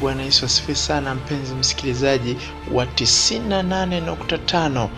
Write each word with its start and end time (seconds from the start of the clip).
Bwana 0.00 0.22
Yesu 0.22 0.46
asifiwe 0.46 0.74
sana, 0.76 1.14
mpenzi 1.14 1.54
msikilizaji 1.54 2.36
wa 2.72 2.84
98.5. 2.84 4.88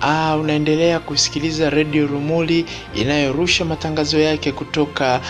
Ah, 0.00 0.36
unaendelea 0.36 1.00
kusikiliza 1.00 1.70
redio 1.70 2.06
Rumuli 2.06 2.64
inayorusha 2.94 3.64
matangazo 3.64 4.18
yake 4.18 4.52
kutoka 4.52 5.20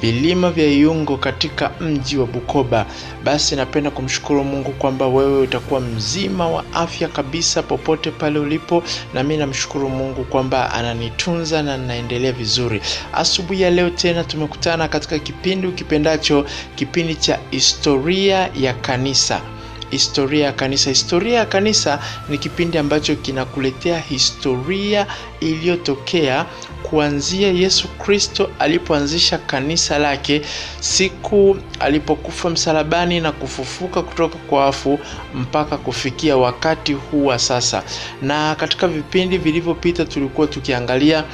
vilima 0.00 0.50
vya 0.50 0.66
Iungo 0.66 1.16
katika 1.16 1.70
mji 1.80 2.16
wa 2.16 2.26
Bukoba. 2.26 2.86
Basi 3.24 3.56
napenda 3.56 3.90
kumshukuru 3.90 4.44
Mungu 4.44 4.72
kwamba 4.72 5.06
wewe 5.08 5.40
utakuwa 5.40 5.80
mzima 5.80 6.48
wa 6.48 6.64
afya 6.72 7.08
kabisa 7.08 7.62
popote 7.62 8.10
pale 8.10 8.38
ulipo, 8.38 8.82
na 9.14 9.22
mimi 9.22 9.36
namshukuru 9.36 9.88
Mungu 9.88 10.24
kwamba 10.24 10.72
ananitunza 10.72 11.62
na 11.62 11.76
ninaendelea 11.76 12.32
vizuri. 12.32 12.80
Asubuhi 13.12 13.62
ya 13.62 13.70
leo 13.70 13.90
tena 13.90 14.24
tumekutana 14.24 14.88
katika 14.88 15.18
kipindi 15.18 15.66
ukipendacho, 15.66 16.44
kipindi 16.74 17.14
cha 17.14 17.38
historia 17.50 18.50
ya 18.54 18.74
kanisa 18.74 19.40
historia 19.90 20.44
ya 20.46 20.52
kanisa. 20.52 20.90
Historia 20.90 21.38
ya 21.38 21.46
kanisa 21.46 21.98
ni 22.28 22.38
kipindi 22.38 22.78
ambacho 22.78 23.16
kinakuletea 23.16 23.98
historia 23.98 25.06
iliyotokea 25.40 26.46
kuanzia 26.82 27.48
Yesu 27.52 27.88
Kristo 27.88 28.50
alipoanzisha 28.58 29.38
kanisa 29.38 29.98
lake, 29.98 30.42
siku 30.80 31.56
alipokufa 31.80 32.50
msalabani 32.50 33.20
na 33.20 33.32
kufufuka 33.32 34.02
kutoka 34.02 34.38
kwa 34.38 34.60
wafu 34.64 34.98
mpaka 35.34 35.76
kufikia 35.76 36.36
wakati 36.36 36.92
huu 36.92 37.26
wa 37.26 37.38
sasa. 37.38 37.82
Na 38.22 38.54
katika 38.54 38.88
vipindi 38.88 39.38
vilivyopita 39.38 40.04
tulikuwa 40.04 40.46
tukiangalia 40.46 41.24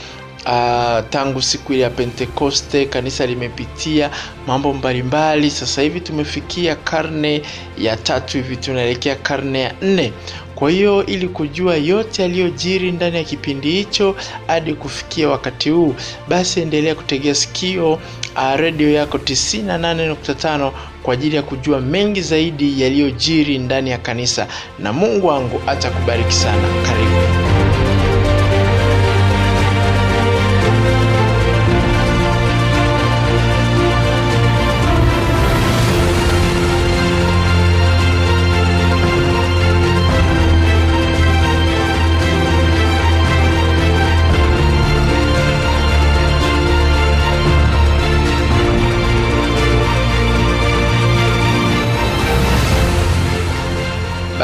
Uh, 0.46 1.00
tangu 1.10 1.42
siku 1.42 1.72
ya 1.74 1.90
Pentekoste 1.90 2.86
kanisa 2.86 3.26
limepitia 3.26 4.10
mambo 4.46 4.72
mbalimbali. 4.72 5.50
Sasa 5.50 5.82
hivi 5.82 6.00
tumefikia 6.00 6.76
karne 6.76 7.42
ya 7.78 7.96
tatu 7.96 8.36
hivi, 8.36 8.56
tunaelekea 8.56 9.16
karne 9.16 9.60
ya 9.60 9.74
nne. 9.82 10.12
Kwa 10.54 10.70
hiyo 10.70 11.06
ili 11.06 11.28
kujua 11.28 11.76
yote 11.76 12.22
yaliyojiri 12.22 12.92
ndani 12.92 13.16
ya 13.16 13.24
kipindi 13.24 13.70
hicho 13.70 14.16
hadi 14.46 14.74
kufikia 14.74 15.28
wakati 15.28 15.70
huu, 15.70 15.94
basi 16.28 16.60
endelea 16.60 16.94
kutegea 16.94 17.34
sikio 17.34 17.92
uh, 17.92 18.54
redio 18.56 18.90
yako 18.90 19.18
98.5 19.18 20.72
kwa 21.02 21.14
ajili 21.14 21.36
ya 21.36 21.42
kujua 21.42 21.80
mengi 21.80 22.22
zaidi 22.22 22.82
yaliyojiri 22.82 23.58
ndani 23.58 23.90
ya 23.90 23.98
kanisa, 23.98 24.46
na 24.78 24.92
Mungu 24.92 25.26
wangu 25.26 25.62
atakubariki 25.66 26.32
sana. 26.32 26.68
Karibu. 26.86 27.29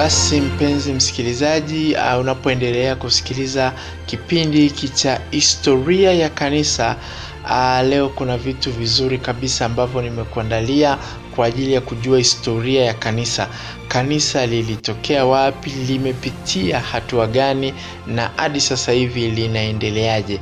Basi 0.06 0.40
mpenzi 0.40 0.92
msikilizaji, 0.92 1.94
uh, 1.94 2.20
unapoendelea 2.20 2.96
kusikiliza 2.96 3.72
kipindi 4.06 4.60
hiki 4.60 4.88
cha 4.88 5.20
historia 5.30 6.12
ya 6.12 6.30
kanisa 6.30 6.96
uh, 7.44 7.88
leo 7.88 8.08
kuna 8.08 8.38
vitu 8.38 8.72
vizuri 8.72 9.18
kabisa 9.18 9.66
ambavyo 9.66 10.02
nimekuandalia 10.02 10.98
kwa 11.36 11.46
ajili 11.46 11.72
ya 11.72 11.80
kujua 11.80 12.18
historia 12.18 12.84
ya 12.84 12.94
kanisa. 12.94 13.48
Kanisa 13.88 14.46
lilitokea 14.46 15.24
wapi, 15.26 15.70
limepitia 15.70 16.80
hatua 16.80 17.26
gani, 17.26 17.74
na 18.06 18.30
hadi 18.36 18.60
sasa 18.60 18.92
hivi 18.92 19.30
linaendeleaje? 19.30 20.40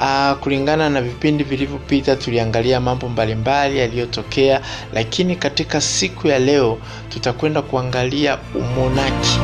Uh, 0.00 0.32
kulingana 0.40 0.90
na 0.90 1.02
vipindi 1.02 1.44
vilivyopita 1.44 2.16
tuliangalia 2.16 2.80
mambo 2.80 3.08
mbalimbali 3.08 3.78
yaliyotokea, 3.78 4.60
lakini 4.92 5.36
katika 5.36 5.80
siku 5.80 6.28
ya 6.28 6.38
leo 6.38 6.78
tutakwenda 7.08 7.62
kuangalia 7.62 8.38
umonaki. 8.54 9.38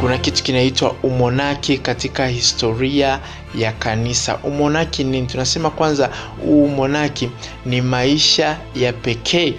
Kuna 0.00 0.18
kitu 0.18 0.42
kinaitwa 0.42 0.92
umonaki 1.02 1.78
katika 1.78 2.26
historia 2.26 3.20
ya 3.58 3.72
kanisa. 3.72 4.38
Umonaki 4.42 5.04
nini? 5.04 5.26
Tunasema 5.26 5.70
kwanza, 5.70 6.10
umonaki 6.46 7.30
ni 7.66 7.80
maisha 7.80 8.58
ya 8.74 8.92
pekee. 8.92 9.54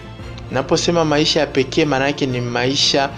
Naposema 0.52 1.06
maisha 1.06 1.40
ya 1.40 1.48
pekee, 1.48 1.86
maana 1.86 2.06
yake 2.08 2.26
ni 2.26 2.42
maisha 2.42 3.10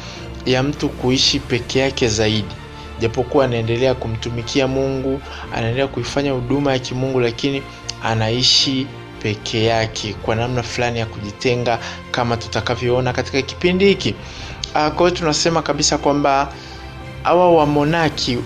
ya 0.48 0.64
mtu 0.64 0.90
kuishi 0.90 1.40
peke 1.40 1.80
yake 1.80 2.08
zaidi, 2.08 2.56
japokuwa 3.00 3.46
anaendelea 3.46 3.94
kumtumikia 3.94 4.68
Mungu, 4.68 5.22
anaendelea 5.56 5.88
kuifanya 5.88 6.32
huduma 6.32 6.72
ya 6.72 6.80
kimungu, 6.80 7.20
lakini 7.20 7.64
anaishi 8.04 8.88
peke 9.24 9.64
yake 9.64 10.14
kwa 10.14 10.36
namna 10.36 10.64
fulani 10.64 11.00
ya 11.00 11.06
kujitenga, 11.06 11.80
kama 12.12 12.38
tutakavyoona 12.38 13.14
katika 13.14 13.42
kipindi 13.42 13.86
hiki. 13.86 14.16
Kwa 14.74 14.92
hiyo 14.98 15.10
tunasema 15.12 15.62
kabisa 15.62 15.98
kwamba 15.98 16.54
hawa 17.24 17.52
wamonaki, 17.54 18.38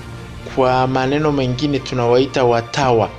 kwa 0.55 0.87
maneno 0.87 1.31
mengine 1.31 1.79
tunawaita 1.79 2.43
watawa. 2.43 3.09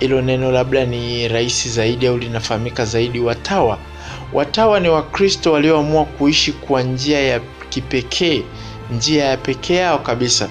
Hilo 0.00 0.22
neno 0.22 0.50
labda 0.52 0.84
ni 0.84 1.28
rahisi 1.28 1.68
zaidi 1.68 2.06
au 2.06 2.18
linafahamika 2.18 2.84
zaidi. 2.84 3.20
Watawa, 3.20 3.78
watawa 4.32 4.80
ni 4.80 4.88
Wakristo 4.88 5.52
walioamua 5.52 6.04
kuishi 6.04 6.52
kwa 6.52 6.82
njia 6.82 7.20
ya 7.20 7.40
kipekee 7.76 8.42
njia 8.90 9.24
ya 9.24 9.36
pekee 9.36 9.74
yao 9.76 9.98
kabisa. 9.98 10.48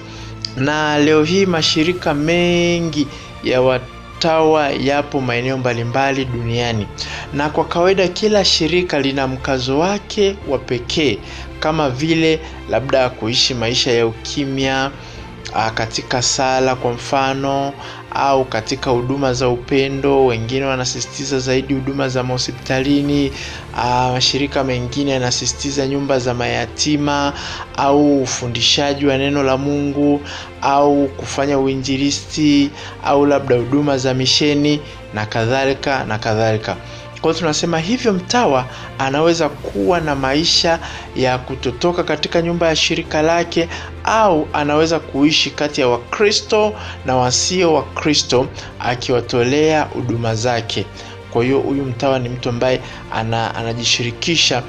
Na 0.56 0.98
leo 0.98 1.24
hii 1.24 1.46
mashirika 1.46 2.14
mengi 2.14 3.06
ya 3.44 3.62
watawa 3.62 4.70
yapo 4.70 5.20
maeneo 5.20 5.58
mbalimbali 5.58 6.24
duniani, 6.24 6.86
na 7.32 7.48
kwa 7.48 7.64
kawaida 7.64 8.08
kila 8.08 8.44
shirika 8.44 9.00
lina 9.00 9.26
mkazo 9.28 9.78
wake 9.78 10.36
wa 10.48 10.58
pekee, 10.58 11.18
kama 11.60 11.90
vile 11.90 12.40
labda 12.70 13.10
kuishi 13.10 13.54
maisha 13.54 13.92
ya 13.92 14.06
ukimya 14.06 14.90
katika 15.74 16.22
sala 16.22 16.74
kwa 16.76 16.92
mfano, 16.92 17.72
au 18.18 18.44
katika 18.44 18.90
huduma 18.90 19.34
za 19.34 19.48
upendo. 19.48 20.26
Wengine 20.26 20.64
wanasisitiza 20.64 21.38
zaidi 21.38 21.74
huduma 21.74 22.08
za 22.08 22.22
mahospitalini. 22.22 23.32
Mashirika 24.12 24.64
mengine 24.64 25.10
yanasisitiza 25.10 25.86
nyumba 25.86 26.18
za 26.18 26.34
mayatima 26.34 27.32
au 27.76 28.22
ufundishaji 28.22 29.06
wa 29.06 29.18
neno 29.18 29.42
la 29.42 29.56
Mungu 29.56 30.20
au 30.62 31.08
kufanya 31.08 31.58
uinjilisti 31.58 32.70
au 33.04 33.26
labda 33.26 33.56
huduma 33.56 33.98
za 33.98 34.14
misheni 34.14 34.80
na 35.14 35.26
kadhalika 35.26 36.04
na 36.04 36.18
kadhalika. 36.18 36.76
Kwa 37.20 37.30
hiyo 37.32 37.40
tunasema 37.40 37.78
hivyo, 37.78 38.12
mtawa 38.12 38.66
anaweza 38.98 39.48
kuwa 39.48 40.00
na 40.00 40.14
maisha 40.14 40.78
ya 41.16 41.38
kutotoka 41.38 42.02
katika 42.04 42.42
nyumba 42.42 42.66
ya 42.68 42.76
shirika 42.76 43.22
lake 43.22 43.68
au 44.04 44.48
anaweza 44.52 45.00
kuishi 45.00 45.50
kati 45.50 45.80
ya 45.80 45.88
Wakristo 45.88 46.74
na 47.06 47.16
wasio 47.16 47.74
Wakristo 47.74 48.46
akiwatolea 48.80 49.82
huduma 49.82 50.34
zake. 50.34 50.86
Kwa 51.30 51.44
hiyo 51.44 51.58
huyu 51.58 51.84
mtawa 51.84 52.18
ni 52.18 52.28
mtu 52.28 52.48
ambaye 52.48 52.80
ana, 53.12 53.54
anajishirikisha 53.54 54.62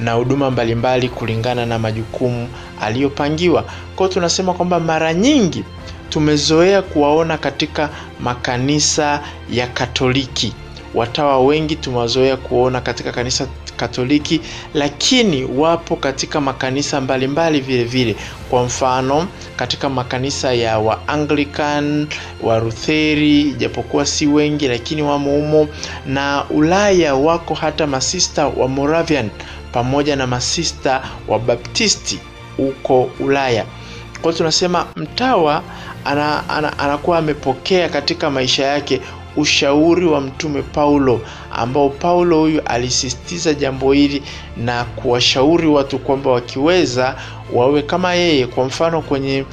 na 0.00 0.12
huduma 0.12 0.50
mbalimbali 0.50 1.08
kulingana 1.08 1.66
na 1.66 1.78
majukumu 1.78 2.48
aliyopangiwa. 2.80 3.62
Kwa 3.62 4.06
hiyo 4.06 4.08
tunasema 4.08 4.54
kwamba 4.54 4.80
mara 4.80 5.14
nyingi 5.14 5.64
tumezoea 6.08 6.82
kuwaona 6.82 7.38
katika 7.38 7.90
makanisa 8.20 9.20
ya 9.50 9.66
Katoliki 9.66 10.52
watawa 10.94 11.40
wengi 11.40 11.76
tumewazoea 11.76 12.36
kuona 12.36 12.80
katika 12.80 13.12
kanisa 13.12 13.46
Katoliki, 13.76 14.40
lakini 14.74 15.44
wapo 15.44 15.96
katika 15.96 16.40
makanisa 16.40 17.00
mbalimbali 17.00 17.60
vile 17.60 17.84
vile. 17.84 18.16
Kwa 18.50 18.64
mfano 18.64 19.26
katika 19.56 19.88
makanisa 19.88 20.52
ya 20.54 20.78
Waanglican, 20.78 22.06
Walutheri, 22.42 23.40
ijapokuwa 23.40 24.06
si 24.06 24.26
wengi, 24.26 24.68
lakini 24.68 25.02
wamo 25.02 25.30
humo, 25.30 25.68
na 26.06 26.44
Ulaya 26.50 27.14
wako 27.14 27.54
hata 27.54 27.86
masista 27.86 28.46
wa 28.46 28.68
Moravian 28.68 29.30
pamoja 29.72 30.16
na 30.16 30.26
masista 30.26 31.02
wa 31.28 31.38
Baptisti 31.38 32.18
huko 32.56 33.10
Ulaya. 33.20 33.64
Kwa 34.12 34.22
hiyo 34.22 34.32
tunasema 34.38 34.86
mtawa 34.96 35.62
ana, 36.04 36.48
ana, 36.48 36.78
anakuwa 36.78 37.18
amepokea 37.18 37.88
katika 37.88 38.30
maisha 38.30 38.66
yake 38.66 39.00
ushauri 39.36 40.06
wa 40.06 40.20
Mtume 40.20 40.62
Paulo, 40.62 41.20
ambao 41.52 41.88
Paulo 41.88 42.40
huyu 42.40 42.60
alisisitiza 42.66 43.54
jambo 43.54 43.92
hili 43.92 44.22
na 44.56 44.84
kuwashauri 44.84 45.66
watu 45.68 45.98
kwamba 45.98 46.30
wakiweza 46.30 47.16
wawe 47.52 47.82
kama 47.82 48.14
yeye. 48.14 48.46
Kwa 48.46 48.64
mfano 48.64 49.02
kwenye 49.02 49.44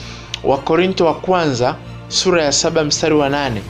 Wakorinto 0.44 1.06
wa 1.06 1.14
kwanza 1.14 1.76
sura 2.08 2.44
ya 2.44 2.52
saba 2.52 2.84
mstari 2.84 3.16
wa 3.16 3.30
nane 3.30 3.62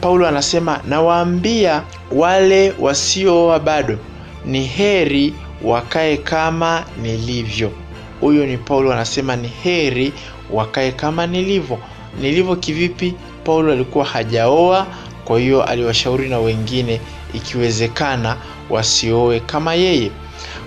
Paulo 0.00 0.28
anasema 0.28 0.80
nawaambia 0.88 1.82
wale 2.12 2.74
wasiooa 2.78 3.58
bado, 3.58 3.98
ni 4.46 4.64
heri 4.64 5.34
wakae 5.62 6.16
kama 6.16 6.84
nilivyo. 7.02 7.72
Huyo 8.20 8.46
ni 8.46 8.58
Paulo 8.58 8.92
anasema 8.92 9.36
ni 9.36 9.48
heri 9.48 10.12
wakae 10.50 10.92
kama 10.92 11.26
nilivyo. 11.26 11.78
Nilivyo 12.20 12.56
kivipi? 12.56 13.14
Paulo 13.44 13.72
alikuwa 13.72 14.04
hajaoa, 14.04 14.86
kwa 15.24 15.40
hiyo 15.40 15.62
aliwashauri 15.64 16.28
na 16.28 16.38
wengine 16.38 17.00
ikiwezekana 17.34 18.36
wasioe 18.70 19.40
kama 19.40 19.74
yeye. 19.74 20.10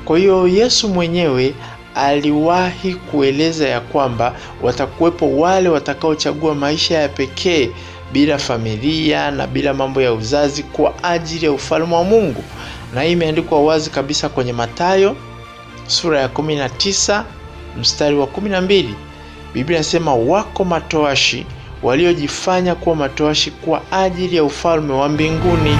Kwa 0.05 0.17
hiyo 0.17 0.47
Yesu 0.47 0.89
mwenyewe 0.89 1.53
aliwahi 1.95 2.93
kueleza 2.95 3.67
ya 3.69 3.79
kwamba 3.81 4.35
watakuwepo 4.61 5.37
wale 5.37 5.69
watakaochagua 5.69 6.55
maisha 6.55 6.97
ya 6.99 7.09
pekee 7.09 7.69
bila 8.13 8.37
familia 8.37 9.31
na 9.31 9.47
bila 9.47 9.73
mambo 9.73 10.01
ya 10.01 10.13
uzazi 10.13 10.63
kwa 10.63 11.03
ajili 11.03 11.45
ya 11.45 11.51
ufalme 11.51 11.95
wa 11.95 12.03
Mungu, 12.03 12.43
na 12.93 13.01
hii 13.01 13.11
imeandikwa 13.11 13.61
wazi 13.63 13.89
kabisa 13.89 14.29
kwenye 14.29 14.53
Mathayo 14.53 15.15
sura 15.87 16.21
ya 16.21 16.27
19 16.27 17.23
mstari 17.79 18.15
wa 18.15 18.25
12. 18.27 18.85
Biblia 19.53 19.77
inasema 19.77 20.15
wako 20.15 20.65
matoashi 20.65 21.45
waliojifanya 21.83 22.75
kuwa 22.75 22.95
matoashi 22.95 23.51
kwa 23.51 23.81
ajili 23.91 24.35
ya 24.35 24.43
ufalme 24.43 24.93
wa 24.93 25.09
mbinguni. 25.09 25.77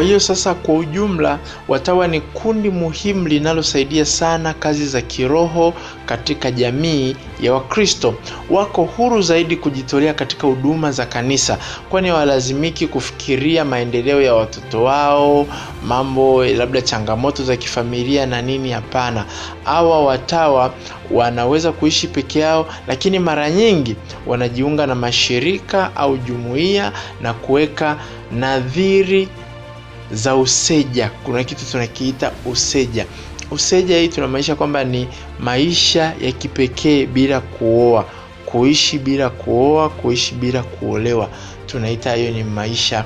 Kwa 0.00 0.06
hiyo 0.06 0.20
sasa, 0.20 0.54
kwa 0.54 0.74
ujumla, 0.74 1.38
watawa 1.68 2.08
ni 2.08 2.20
kundi 2.20 2.70
muhimu 2.70 3.28
linalosaidia 3.28 4.04
sana 4.04 4.54
kazi 4.54 4.86
za 4.86 5.00
kiroho 5.02 5.74
katika 6.06 6.50
jamii 6.50 7.16
ya 7.40 7.52
Wakristo. 7.54 8.14
Wako 8.50 8.82
huru 8.84 9.22
zaidi 9.22 9.56
kujitolea 9.56 10.14
katika 10.14 10.46
huduma 10.46 10.92
za 10.92 11.06
kanisa, 11.06 11.58
kwani 11.90 12.08
hawalazimiki 12.08 12.86
kufikiria 12.86 13.64
maendeleo 13.64 14.22
ya 14.22 14.34
watoto 14.34 14.82
wao, 14.84 15.46
mambo 15.86 16.44
labda 16.44 16.82
changamoto 16.82 17.44
za 17.44 17.56
kifamilia 17.56 18.26
na 18.26 18.42
nini. 18.42 18.70
Hapana, 18.70 19.24
hawa 19.64 20.04
watawa 20.04 20.72
wanaweza 21.10 21.72
kuishi 21.72 22.08
peke 22.08 22.38
yao, 22.38 22.66
lakini 22.86 23.18
mara 23.18 23.50
nyingi 23.50 23.96
wanajiunga 24.26 24.86
na 24.86 24.94
mashirika 24.94 25.96
au 25.96 26.16
jumuiya 26.16 26.92
na 27.22 27.34
kuweka 27.34 27.96
nadhiri 28.32 29.28
za 30.12 30.36
useja. 30.36 31.10
Kuna 31.24 31.44
kitu 31.44 31.64
tunakiita 31.70 32.32
useja. 32.46 33.06
Useja 33.50 33.98
hii 33.98 34.08
tunamaanisha 34.08 34.54
kwamba 34.56 34.84
ni 34.84 35.08
maisha 35.38 36.14
ya 36.20 36.32
kipekee 36.32 37.06
bila 37.06 37.40
kuoa, 37.40 38.04
kuishi 38.46 38.98
bila 38.98 39.30
kuoa, 39.30 39.88
kuishi 39.90 40.34
bila 40.34 40.62
kuolewa, 40.62 41.28
tunaita 41.66 42.14
hiyo 42.14 42.30
ni 42.30 42.44
maisha 42.44 43.04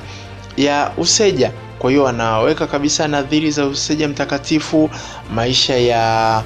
ya 0.56 0.92
useja. 0.96 1.52
Kwa 1.78 1.90
hiyo 1.90 2.02
wanaweka 2.04 2.66
kabisa 2.66 3.08
nadhiri 3.08 3.50
za 3.50 3.66
useja 3.66 4.08
mtakatifu, 4.08 4.90
maisha 5.34 5.76
ya 5.78 6.42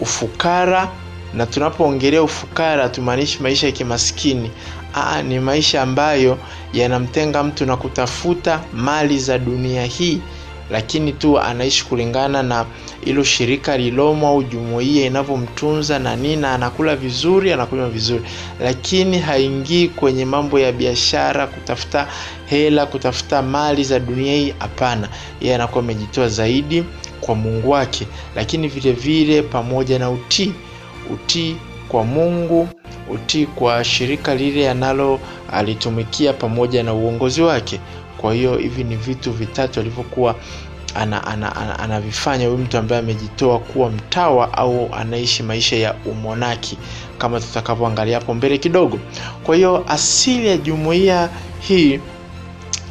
ufukara. 0.00 0.88
Na 1.34 1.46
tunapoongelea 1.46 2.22
ufukara, 2.22 2.88
tumaanishi 2.88 3.42
maisha 3.42 3.66
ya 3.66 3.72
kimaskini. 3.72 4.50
Aa, 4.94 5.22
ni 5.22 5.40
maisha 5.40 5.82
ambayo 5.82 6.38
yanamtenga 6.72 7.42
mtu 7.42 7.66
na 7.66 7.76
kutafuta 7.76 8.60
mali 8.72 9.18
za 9.18 9.38
dunia 9.38 9.84
hii, 9.84 10.18
lakini 10.70 11.12
tu 11.12 11.38
anaishi 11.40 11.84
kulingana 11.84 12.42
na 12.42 12.66
ilo 13.04 13.24
shirika 13.24 13.76
lilomo 13.76 14.28
au 14.28 14.42
jumuiya 14.42 15.06
inavyomtunza 15.06 15.98
na 15.98 16.16
nini, 16.16 16.36
na 16.36 16.54
anakula 16.54 16.96
vizuri, 16.96 17.52
anakunywa 17.52 17.88
vizuri, 17.88 18.22
lakini 18.60 19.18
haingii 19.18 19.88
kwenye 19.88 20.24
mambo 20.24 20.58
ya 20.58 20.72
biashara, 20.72 21.46
kutafuta 21.46 22.06
hela, 22.46 22.86
kutafuta 22.86 23.42
mali 23.42 23.84
za 23.84 23.98
dunia 24.00 24.32
hii. 24.34 24.54
Hapana, 24.58 25.08
yeye 25.40 25.54
anakuwa 25.54 25.84
amejitoa 25.84 26.28
zaidi 26.28 26.84
kwa 27.20 27.34
Mungu 27.34 27.70
wake, 27.70 28.06
lakini 28.36 28.68
vile 28.68 28.92
vile 28.92 29.42
pamoja 29.42 29.98
na 29.98 30.10
utii, 30.10 30.52
utii 31.14 31.56
kwa 31.88 32.04
Mungu 32.04 32.68
utii 33.10 33.46
kwa 33.46 33.84
shirika 33.84 34.34
lile 34.34 34.70
analo 34.70 35.20
alitumikia 35.52 36.32
pamoja 36.32 36.82
na 36.82 36.94
uongozi 36.94 37.42
wake. 37.42 37.80
Kwa 38.18 38.34
hiyo 38.34 38.56
hivi 38.56 38.84
ni 38.84 38.96
vitu 38.96 39.32
vitatu 39.32 39.80
alivyokuwa 39.80 40.34
anavifanya 40.94 41.26
ana, 41.26 41.56
ana, 41.56 41.78
ana 41.78 42.44
huyu 42.46 42.58
mtu 42.58 42.78
ambaye 42.78 43.02
amejitoa 43.02 43.58
kuwa 43.58 43.90
mtawa 43.90 44.52
au 44.54 44.88
anaishi 44.94 45.42
maisha 45.42 45.76
ya 45.76 45.94
umonaki 46.06 46.78
kama 47.18 47.40
tutakavyoangalia 47.40 48.18
hapo 48.18 48.34
mbele 48.34 48.58
kidogo. 48.58 48.98
Kwa 49.42 49.56
hiyo 49.56 49.84
asili 49.88 50.46
ya 50.48 50.56
jumuiya 50.56 51.28
hii 51.60 52.00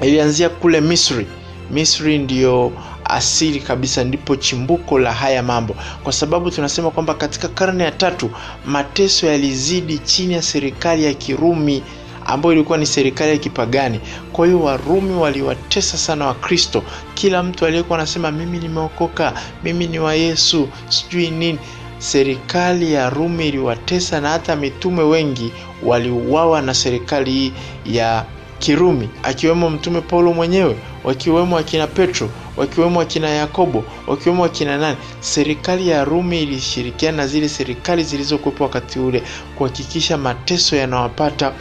ilianzia 0.02 0.50
kule 0.50 0.82
Misri. 0.82 1.28
Misri 1.72 2.18
ndiyo 2.18 2.72
asili 3.10 3.60
kabisa, 3.60 4.04
ndipo 4.04 4.36
chimbuko 4.36 5.00
la 5.00 5.14
haya 5.14 5.44
mambo, 5.44 5.76
kwa 6.04 6.14
sababu 6.14 6.52
tunasema 6.52 6.92
kwamba 6.92 7.14
katika 7.14 7.48
karne 7.48 7.84
ya 7.84 7.92
tatu 7.92 8.30
mateso 8.66 9.28
yalizidi 9.28 9.98
chini 9.98 10.34
ya 10.34 10.42
serikali 10.42 11.06
ya 11.06 11.14
Kirumi 11.14 11.84
ambayo 12.26 12.54
ilikuwa 12.54 12.78
ni 12.78 12.86
serikali 12.86 13.32
ya 13.32 13.38
kipagani. 13.38 14.00
Kwa 14.34 14.46
hiyo 14.46 14.60
Warumi 14.62 15.14
waliwatesa 15.16 15.98
sana 15.98 16.26
Wakristo. 16.26 16.84
Kila 17.14 17.44
mtu 17.44 17.66
aliyekuwa 17.66 17.98
anasema 18.00 18.32
mimi 18.32 18.60
nimeokoka, 18.60 19.34
mimi 19.64 19.88
ni 19.88 20.00
wa 20.00 20.16
Yesu, 20.16 20.68
sijui 20.90 21.32
nini, 21.32 21.60
serikali 21.98 22.94
ya 22.94 23.10
Rumi 23.10 23.48
iliwatesa, 23.48 24.22
na 24.22 24.30
hata 24.30 24.56
mitume 24.56 25.04
wengi 25.04 25.52
waliuawa 25.84 26.62
na 26.62 26.74
serikali 26.74 27.32
hii 27.32 27.54
ya 27.86 28.26
Kirumi, 28.60 29.10
akiwemo 29.24 29.70
mtume 29.70 30.02
Paulo 30.02 30.34
mwenyewe, 30.34 30.76
wakiwemo 31.04 31.58
akina 31.58 31.88
Petro, 31.88 32.30
wakiwemo 32.60 33.00
wakina 33.00 33.30
Yakobo, 33.30 33.84
wakiwemo 34.08 34.44
wakina 34.44 34.78
nani. 34.78 34.98
Serikali 35.20 35.90
ya 35.90 36.04
Rumi 36.04 36.42
ilishirikiana 36.44 37.18
na 37.18 37.28
zile 37.28 37.50
serikali 37.50 38.04
zilizokuwepo 38.04 38.64
wakati 38.64 39.00
ule 39.00 39.24
kuhakikisha 39.58 40.18
mateso 40.18 40.76
yanawapata 40.76 41.54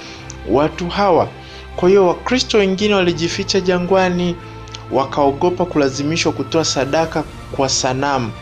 watu 0.51 0.89
hawa. 0.89 1.29
Kwa 1.77 1.89
hiyo 1.89 2.07
Wakristo 2.07 2.59
wengine 2.59 2.95
walijificha 2.95 3.61
jangwani, 3.61 4.37
wakaogopa 4.93 5.65
kulazimishwa 5.65 6.33
kutoa 6.33 6.65
sadaka 6.65 7.25
kwa 7.53 7.69
sanamu 7.69 8.33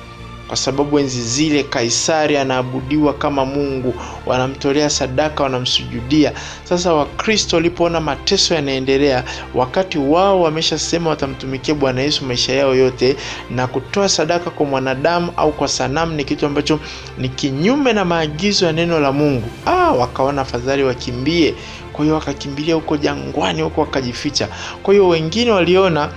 kwa 0.48 0.56
sababu 0.56 0.98
enzi 0.98 1.22
zile 1.22 1.62
Kaisari 1.62 2.36
anaabudiwa 2.36 3.14
kama 3.14 3.44
Mungu, 3.44 3.94
wanamtolea 4.26 4.90
sadaka, 4.90 5.42
wanamsujudia. 5.42 6.32
Sasa 6.64 6.94
Wakristo 6.94 7.56
walipoona 7.56 8.00
mateso 8.00 8.54
yanaendelea, 8.54 9.24
wakati 9.54 9.98
wao 9.98 10.40
wameshasema 10.42 11.10
watamtumikia 11.10 11.74
Bwana 11.74 12.00
Yesu 12.02 12.24
maisha 12.24 12.52
yao 12.52 12.74
yote, 12.74 13.16
na 13.50 13.66
kutoa 13.66 14.08
sadaka 14.08 14.50
kwa 14.50 14.66
mwanadamu 14.66 15.32
au 15.36 15.52
kwa 15.52 15.68
sanamu 15.68 16.12
ni 16.12 16.24
kitu 16.24 16.46
ambacho 16.46 16.80
ni 17.18 17.28
kinyume 17.28 17.92
na 17.92 18.04
maagizo 18.04 18.66
ya 18.66 18.72
neno 18.72 19.00
la 19.00 19.12
Mungu. 19.12 19.48
Ah, 19.66 19.90
wakaona 19.92 20.42
afadhali 20.42 20.84
wakimbie. 20.84 21.54
Kwa 21.92 22.04
hiyo 22.04 22.14
wakakimbilia 22.14 22.74
huko 22.74 22.96
jangwani, 22.96 23.62
huko 23.62 23.80
wakajificha. 23.80 24.48
Kwa 24.82 24.94
hiyo 24.94 25.08
wengine 25.08 25.50
waliona 25.50 26.08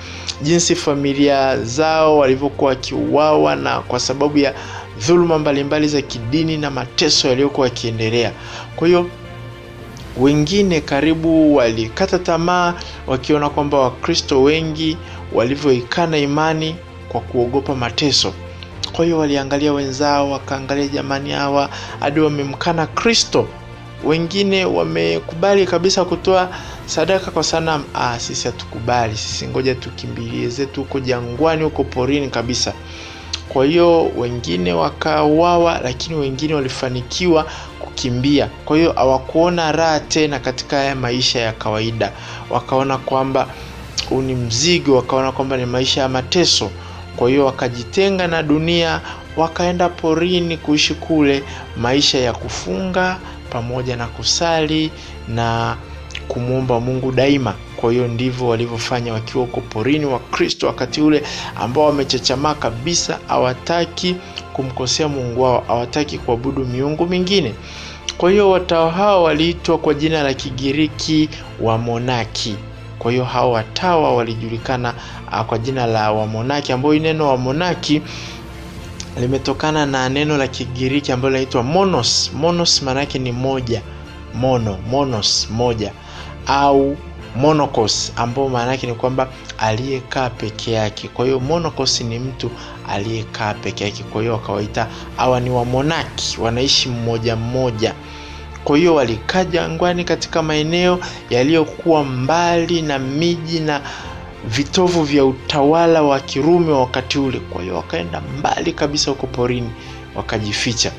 jinsi 0.41 0.75
familia 0.75 1.63
zao 1.63 2.17
walivyokuwa 2.17 2.69
wakiuawa 2.69 3.55
na 3.55 3.79
kwa 3.79 3.99
ya 4.35 4.53
dhuluma 5.07 5.39
mbalimbali 5.39 5.87
za 5.87 6.01
kidini 6.01 6.57
na 6.57 6.71
mateso 6.71 7.27
yaliyokuwa 7.27 7.67
yakiendelea. 7.67 8.31
Kwa 8.75 8.87
hiyo 8.87 9.09
wengine 10.19 10.81
karibu 10.81 11.55
walikata 11.55 12.19
tamaa, 12.19 12.73
wakiona 13.07 13.49
kwamba 13.49 13.77
Wakristo 13.79 14.41
wengi 14.43 14.97
walivyoikana 15.33 16.17
imani 16.17 16.75
kwa 17.09 17.21
kuogopa 17.21 17.75
mateso. 17.75 18.33
Kwa 18.91 19.05
hiyo 19.05 19.17
waliangalia 19.17 19.73
wenzao, 19.73 20.31
wakaangalia 20.31 20.87
jamani, 20.87 21.31
hawa 21.31 21.69
hadi 21.99 22.19
wamemkana 22.19 22.87
Kristo 22.87 23.47
wengine 24.03 24.65
wamekubali 24.65 25.65
kabisa 25.65 26.05
kutoa 26.05 26.49
sadaka 26.85 27.31
kwa 27.31 27.43
sanamu. 27.43 27.83
Ah, 27.93 28.19
sisi 28.19 28.47
hatukubali, 28.47 29.17
sisi 29.17 29.47
ngoja 29.47 29.75
tukimbilie 29.75 30.47
zetu 30.49 30.81
huko 30.81 30.99
jangwani, 30.99 31.63
huko 31.63 31.83
porini 31.83 32.29
kabisa. 32.29 32.73
Kwa 33.49 33.65
hiyo 33.65 34.05
wengine 34.17 34.73
wakauawa, 34.73 35.79
lakini 35.83 36.15
wengine 36.15 36.53
walifanikiwa 36.53 37.45
kukimbia. 37.79 38.49
Kwa 38.65 38.77
hiyo 38.77 38.91
hawakuona 38.93 39.71
raha 39.71 39.99
tena 39.99 40.39
katika 40.39 40.77
haya 40.77 40.95
maisha 40.95 41.39
ya 41.39 41.51
kawaida, 41.51 42.11
wakaona 42.49 42.97
kwamba 42.97 43.47
huu 44.09 44.21
ni 44.21 44.35
mzigo, 44.35 44.95
wakaona 44.95 45.31
kwamba 45.31 45.57
ni 45.57 45.65
maisha 45.65 46.01
ya 46.01 46.09
mateso. 46.09 46.71
Kwa 47.15 47.29
hiyo 47.29 47.45
wakajitenga 47.45 48.27
na 48.27 48.43
dunia, 48.43 49.01
wakaenda 49.37 49.89
porini 49.89 50.57
kuishi 50.57 50.93
kule 50.93 51.43
maisha 51.77 52.17
ya 52.19 52.33
kufunga 52.33 53.17
pamoja 53.49 53.95
na 53.95 54.07
kusali 54.07 54.91
na 55.27 55.77
kumwomba 56.29 56.79
Mungu 56.79 57.11
daima. 57.11 57.53
Kwa 57.77 57.91
hiyo 57.91 58.07
ndivyo 58.07 58.47
walivyofanya 58.47 59.13
wakiwa 59.13 59.45
huko 59.45 59.61
porini, 59.61 60.05
Wakristo 60.05 60.67
wakati 60.67 61.01
ule 61.01 61.23
ambao 61.55 61.85
wamechachamaa 61.85 62.53
kabisa, 62.53 63.19
hawataki 63.27 64.15
kumkosea 64.53 65.07
Mungu 65.07 65.41
wao, 65.41 65.63
hawataki 65.67 66.17
kuabudu 66.17 66.65
miungu 66.65 67.05
mingine. 67.05 67.53
Kwa 68.17 68.31
hiyo 68.31 68.49
watawa 68.49 68.91
hao 68.91 69.23
waliitwa 69.23 69.77
kwa 69.77 69.93
jina 69.93 70.23
la 70.23 70.33
Kigiriki 70.33 71.29
Wamonaki. 71.61 72.55
Kwa 72.99 73.11
hiyo 73.11 73.23
hao 73.23 73.51
watawa 73.51 74.15
walijulikana 74.15 74.93
uh, 75.31 75.41
kwa 75.41 75.57
jina 75.57 75.85
la 75.85 76.11
Wamonaki, 76.11 76.71
ambayo 76.71 76.93
hii 76.93 76.99
neno 76.99 77.27
Wamonaki 77.27 78.01
limetokana 79.19 79.85
na 79.85 80.09
neno 80.09 80.37
la 80.37 80.47
Kigiriki 80.47 81.11
ambalo 81.11 81.31
linaitwa 81.33 81.63
monos. 81.63 82.31
Monos 82.33 82.81
maana 82.81 83.05
ni 83.19 83.31
moja, 83.31 83.81
mono, 84.33 84.77
monos, 84.89 85.47
moja 85.51 85.93
au 86.49 86.97
monocos 87.35 88.11
ambao 88.15 88.49
maana 88.49 88.71
yake 88.71 88.87
ni 88.87 88.93
kwamba 88.93 89.27
aliyekaa 89.57 90.29
peke 90.29 90.71
yake. 90.71 91.07
Kwa 91.07 91.25
hiyo 91.25 91.39
monocos 91.39 92.01
ni 92.01 92.19
mtu 92.19 92.51
aliyekaa 92.89 93.53
peke 93.53 93.83
yake. 93.83 94.03
Kwa 94.03 94.21
hiyo 94.21 94.33
wakawaita 94.33 94.87
hawa 95.17 95.39
ni 95.39 95.49
Wamonaki, 95.49 96.41
wanaishi 96.41 96.89
mmoja 96.89 97.35
mmoja. 97.35 97.93
Kwa 98.63 98.77
hiyo 98.77 98.95
walikaa 98.95 99.43
jangwani 99.43 100.03
katika 100.03 100.41
maeneo 100.43 100.99
yaliyokuwa 101.29 102.03
mbali 102.03 102.81
na 102.81 102.99
miji 102.99 103.59
na 103.59 103.81
vitovu 104.45 105.03
vya 105.03 105.25
utawala 105.25 106.01
wa 106.01 106.19
Kirumi 106.19 106.71
wa 106.71 106.79
wakati 106.79 107.19
ule. 107.19 107.39
Kwa 107.39 107.61
hiyo 107.61 107.75
wakaenda 107.75 108.21
mbali 108.39 108.73
kabisa 108.73 109.11
huko 109.11 109.27
porini 109.27 109.69
wakajificha, 110.15 110.91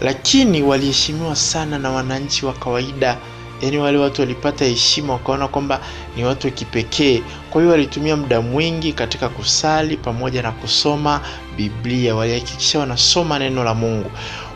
lakini 0.00 0.62
waliheshimiwa 0.62 1.36
sana 1.36 1.78
na 1.78 1.90
wananchi 1.90 2.46
wa 2.46 2.52
kawaida. 2.52 3.16
Yaani 3.62 3.78
wale 3.78 3.98
watu 3.98 4.20
walipata 4.20 4.64
heshima, 4.64 5.12
wakaona 5.12 5.48
kwamba 5.48 5.80
ni 6.16 6.24
watu 6.24 6.46
wa 6.46 6.50
kipekee. 6.50 7.22
Kwa 7.50 7.60
hiyo 7.60 7.72
walitumia 7.72 8.16
muda 8.16 8.40
mwingi 8.40 8.92
katika 8.92 9.28
kusali 9.28 9.96
pamoja 9.96 10.42
na 10.42 10.52
kusoma 10.52 11.20
Biblia. 11.56 12.14
Walihakikisha 12.14 12.78
wanasoma 12.78 13.38
neno 13.38 13.64
la 13.64 13.74
Mungu. 13.74 14.10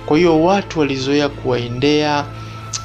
Kwa 0.06 0.18
hiyo 0.18 0.42
watu 0.42 0.80
walizoea 0.80 1.28
kuwaendea 1.28 2.24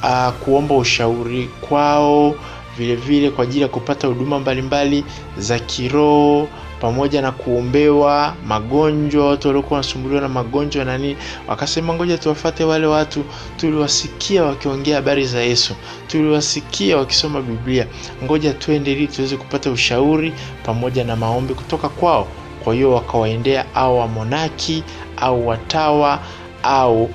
uh, 0.02 0.28
kuomba 0.32 0.74
ushauri 0.74 1.50
kwao 1.60 2.34
vile 2.78 2.96
vile 2.96 3.30
kwa 3.30 3.44
ajili 3.44 3.60
ya 3.62 3.68
kupata 3.68 4.06
huduma 4.06 4.38
mbalimbali 4.38 5.04
za 5.38 5.58
kiroho 5.58 6.48
pamoja 6.86 7.22
na 7.22 7.32
kuombewa 7.32 8.34
magonjwa. 8.46 9.28
Watu 9.28 9.48
waliokuwa 9.48 9.76
wanasumbuliwa 9.80 10.20
na 10.20 10.28
magonjwa 10.28 10.84
na 10.84 10.98
nini, 10.98 11.16
wakasema 11.48 11.94
ngoja 11.94 12.18
tuwafate 12.18 12.64
wale 12.64 12.86
watu, 12.86 13.24
tuliwasikia 13.56 14.44
wakiongea 14.44 14.96
habari 14.96 15.26
za 15.26 15.40
Yesu, 15.40 15.74
tuliwasikia 16.06 16.96
wakisoma 16.96 17.40
Biblia, 17.42 17.86
ngoja 18.24 18.52
twende 18.54 18.92
ili 18.92 19.06
tuweze 19.08 19.36
kupata 19.36 19.70
ushauri 19.70 20.32
pamoja 20.64 21.04
na 21.04 21.16
maombi 21.16 21.54
kutoka 21.54 21.88
kwao. 21.88 22.28
Kwa 22.64 22.74
hiyo 22.74 22.92
wakawaendea 22.92 23.74
au 23.74 23.98
wamonaki 23.98 24.82
au 25.16 25.48
watawa 25.48 26.18
au 26.62 27.10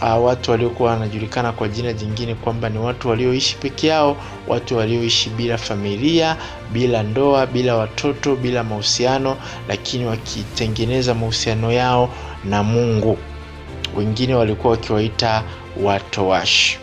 uh, 0.00 0.24
watu 0.24 0.50
waliokuwa 0.50 0.90
wanajulikana 0.90 1.52
kwa 1.52 1.68
jina 1.68 1.92
jingine 1.92 2.34
kwamba 2.34 2.68
ni 2.68 2.78
watu 2.78 3.08
walioishi 3.08 3.56
peke 3.56 3.86
yao, 3.86 4.16
watu 4.48 4.76
walioishi 4.76 5.30
bila 5.30 5.58
familia, 5.58 6.36
bila 6.72 7.02
ndoa, 7.02 7.46
bila 7.46 7.76
watoto, 7.76 8.36
bila 8.36 8.64
mahusiano, 8.64 9.36
lakini 9.68 10.06
wakitengeneza 10.06 11.14
mahusiano 11.14 11.72
yao 11.72 12.08
na 12.44 12.62
Mungu. 12.62 13.18
Wengine 13.96 14.34
walikuwa 14.34 14.70
wakiwaita 14.70 15.42
watowashi. 15.82 16.78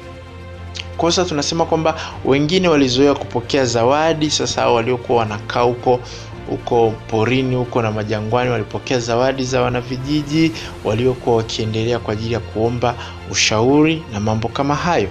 Sasa 1.02 1.26
tunasema 1.26 1.66
kwamba 1.66 1.96
wengine 2.26 2.68
walizoea 2.68 3.14
kupokea 3.16 3.66
zawadi. 3.66 4.32
Sasa 4.32 4.62
hao 4.62 4.76
waliokuwa 4.76 5.20
wanakaa 5.20 5.62
huko 5.62 6.00
huko 6.50 6.94
porini 7.08 7.56
huko 7.56 7.82
na 7.82 7.92
majangwani 7.92 8.50
walipokea 8.52 9.00
zawadi 9.00 9.44
za 9.44 9.62
wanavijiji 9.62 10.52
waliokuwa 10.84 11.36
wakiendelea 11.36 12.00
kwa 12.00 12.14
ajili 12.14 12.34
ya 12.34 12.40
kuomba 12.40 12.96
ushauri 13.32 14.04
na 14.14 14.20
mambo 14.20 14.48
kama 14.48 14.76
hayo. 14.76 15.10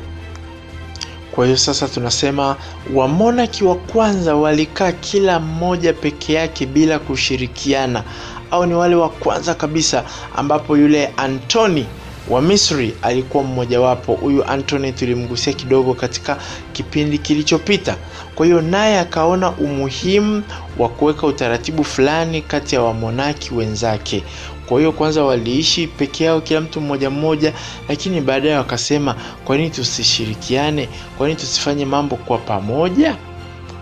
Kwa 1.31 1.45
hiyo 1.45 1.57
sasa 1.57 1.89
tunasema 1.89 2.57
wamonaki 2.95 3.65
wa 3.65 3.75
kwanza 3.77 4.35
walikaa 4.37 4.93
kila 4.93 5.41
mmoja 5.41 5.93
peke 5.93 6.33
yake 6.33 6.67
bila 6.67 6.99
kushirikiana, 6.99 8.05
au 8.51 8.67
ni 8.67 8.75
wale 8.75 8.95
wa 8.95 9.09
kwanza 9.09 9.55
kabisa, 9.55 10.05
ambapo 10.37 10.77
yule 10.77 11.11
Antoni 11.17 11.87
wa 12.31 12.43
Misri 12.43 12.95
alikuwa 13.03 13.45
mmojawapo. 13.45 14.13
Huyu 14.15 14.45
Antoni 14.45 14.93
tulimgusia 14.93 15.53
kidogo 15.53 15.95
katika 15.95 16.39
kipindi 16.73 17.19
kilichopita. 17.19 17.97
Kwa 18.39 18.47
hiyo 18.47 18.61
naye 18.61 18.99
akaona 18.99 19.51
umuhimu 19.51 20.43
wa 20.79 20.89
kuweka 20.89 21.27
utaratibu 21.27 21.85
fulani 21.85 22.43
kati 22.43 22.75
ya 22.75 22.83
wamonaki 22.83 23.55
wenzake. 23.55 24.23
Kwa 24.67 24.79
hiyo 24.79 24.93
kwanza 24.93 25.25
waliishi 25.25 25.87
peke 25.87 26.25
yao, 26.25 26.41
kila 26.41 26.61
mtu 26.61 26.81
mmoja 26.81 27.11
mmoja, 27.11 27.53
lakini 27.89 28.21
baadaye 28.21 28.57
wakasema, 28.57 29.15
kwa 29.45 29.57
nini 29.57 29.71
tusishirikiane? 29.71 30.89
Kwa 31.19 31.29
nini 31.29 31.41
tusifanye 31.41 31.85
mambo 31.85 32.17
kwa 32.17 32.39
pamoja? 32.39 33.17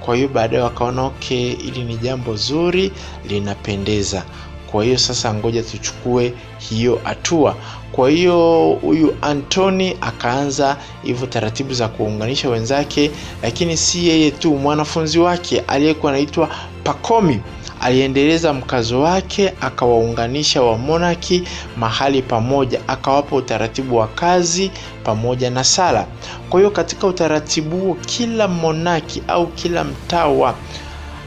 Kwa 0.00 0.16
hiyo 0.16 0.28
baadaye 0.28 0.62
wakaona 0.62 1.02
okay, 1.02 1.52
ili 1.52 1.84
ni 1.84 1.96
jambo 1.96 2.36
zuri, 2.36 2.92
linapendeza. 3.28 4.22
Kwa 4.70 4.84
hiyo 4.84 4.98
sasa, 4.98 5.34
ngoja 5.34 5.62
tuchukue 5.62 6.32
hiyo 6.58 7.00
hatua. 7.04 7.56
Kwa 7.92 8.10
hiyo 8.10 8.68
huyu 8.82 9.16
Antoni 9.22 9.96
akaanza 10.00 10.76
hivyo 11.02 11.26
taratibu 11.26 11.74
za 11.74 11.88
kuunganisha 11.88 12.48
wenzake, 12.48 13.10
lakini 13.42 13.76
si 13.76 14.08
yeye 14.08 14.30
tu, 14.30 14.54
mwanafunzi 14.54 15.18
wake 15.18 15.60
aliyekuwa 15.60 16.12
anaitwa 16.12 16.48
Pakomi 16.84 17.40
aliendeleza 17.80 18.52
mkazo 18.52 19.00
wake, 19.00 19.52
akawaunganisha 19.60 20.62
wamonaki 20.62 21.42
mahali 21.76 22.22
pamoja, 22.22 22.80
akawapa 22.88 23.36
utaratibu 23.36 23.96
wa 23.96 24.06
kazi 24.08 24.70
pamoja 25.04 25.50
na 25.50 25.64
sala. 25.64 26.06
Kwa 26.50 26.60
hiyo 26.60 26.70
katika 26.70 27.06
utaratibu 27.06 27.76
huo, 27.76 27.96
kila 28.06 28.48
monaki 28.48 29.22
au 29.28 29.46
kila 29.46 29.84
mtawa 29.84 30.54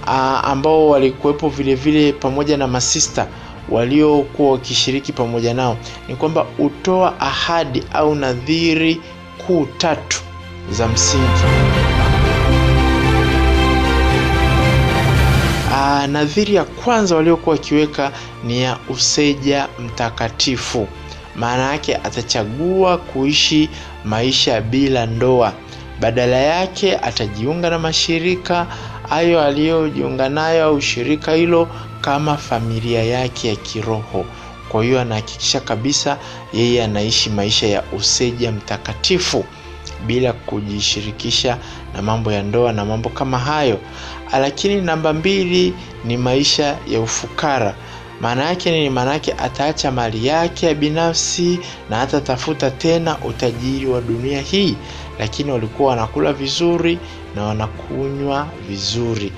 aa, 0.08 0.42
ambao 0.44 0.90
walikuwepo 0.90 1.50
vilevile 1.50 2.14
pamoja 2.14 2.58
na 2.58 2.68
masista 2.68 3.28
waliokuwa 3.70 4.52
wakishiriki 4.52 5.14
pamoja 5.14 5.54
nao 5.54 5.78
ni 6.08 6.16
kwamba 6.16 6.46
hutoa 6.58 7.20
ahadi 7.20 7.84
au 7.94 8.16
nadhiri 8.16 9.02
kuu 9.48 9.66
tatu 9.78 10.22
za 10.72 10.88
msingi. 10.88 11.44
Aa, 15.74 16.08
nadhiri 16.08 16.56
ya 16.56 16.64
kwanza 16.64 17.16
waliokuwa 17.16 17.56
wakiweka 17.56 18.12
ni 18.44 18.62
ya 18.62 18.78
useja 18.90 19.68
mtakatifu. 19.80 20.88
Maana 21.36 21.72
yake 21.72 21.96
atachagua 21.96 22.98
kuishi 22.98 23.70
maisha 24.06 24.62
bila 24.62 25.06
ndoa, 25.06 25.54
badala 26.00 26.38
yake 26.38 26.98
atajiunga 26.98 27.70
na 27.70 27.80
mashirika 27.80 28.68
hayo 29.10 29.42
aliyojiunga 29.42 30.30
nayo 30.30 30.66
au 30.66 30.82
shirika 30.82 31.34
hilo 31.34 31.68
kama 32.02 32.38
familia 32.38 33.04
yake 33.04 33.48
ya 33.48 33.56
kiroho. 33.56 34.26
Kwa 34.70 34.84
hiyo 34.84 35.02
anahakikisha 35.02 35.60
kabisa 35.60 36.18
yeye 36.54 36.84
anaishi 36.84 37.30
maisha 37.30 37.68
ya 37.68 37.84
useja 37.98 38.52
mtakatifu 38.52 39.46
bila 40.06 40.34
kujishirikisha 40.34 41.58
na 41.96 42.02
mambo 42.02 42.32
ya 42.32 42.44
ndoa 42.44 42.74
na 42.74 42.86
mambo 42.86 43.10
kama 43.10 43.40
hayo. 43.40 43.80
Lakini 44.42 44.82
namba 44.82 45.14
mbili 45.14 45.74
ni 46.06 46.18
maisha 46.18 46.78
ya 46.88 47.00
ufukara. 47.00 47.76
Maana 48.22 48.46
yake 48.46 48.72
nini? 48.72 48.90
Maana 48.90 49.14
yake 49.14 49.34
ataacha 49.34 49.92
mali 49.92 50.28
yake 50.28 50.66
ya 50.66 50.74
binafsi 50.74 51.60
na 51.90 51.98
hatatafuta 51.98 52.72
tena 52.72 53.18
utajiri 53.18 53.86
wa 53.86 54.02
dunia 54.02 54.42
hii, 54.42 54.76
lakini 55.20 55.52
walikuwa 55.52 55.90
wanakula 55.90 56.34
vizuri 56.34 57.00
na 57.36 57.44
wanakunywa 57.44 58.48
vizuri. 58.70 59.32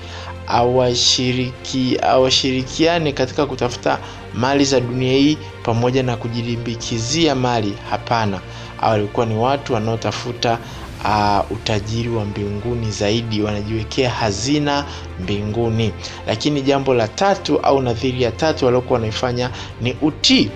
Awashiriki 0.46 1.98
awashirikiane 2.02 3.12
katika 3.12 3.46
kutafuta 3.46 3.98
mali 4.34 4.64
za 4.64 4.80
dunia 4.80 5.12
hii 5.12 5.38
pamoja 5.62 6.02
na 6.02 6.16
kujilimbikizia 6.16 7.34
mali. 7.34 7.74
Hapana, 7.90 8.40
walikuwa 8.82 9.26
ni 9.26 9.34
watu 9.36 9.74
wanaotafuta 9.74 10.58
uh, 11.04 11.50
utajiri 11.52 12.08
wa 12.08 12.24
mbinguni 12.24 12.90
zaidi, 12.90 13.42
wanajiwekea 13.42 14.10
hazina 14.10 14.84
mbinguni. 15.20 15.92
Lakini 16.26 16.62
jambo 16.62 16.94
la 16.94 17.08
tatu 17.08 17.58
au 17.58 17.82
nadhiri 17.82 18.22
ya 18.22 18.30
tatu 18.32 18.64
waliokuwa 18.64 18.98
wanaifanya 18.98 19.50
ni 19.80 19.96
utii. 20.02 20.50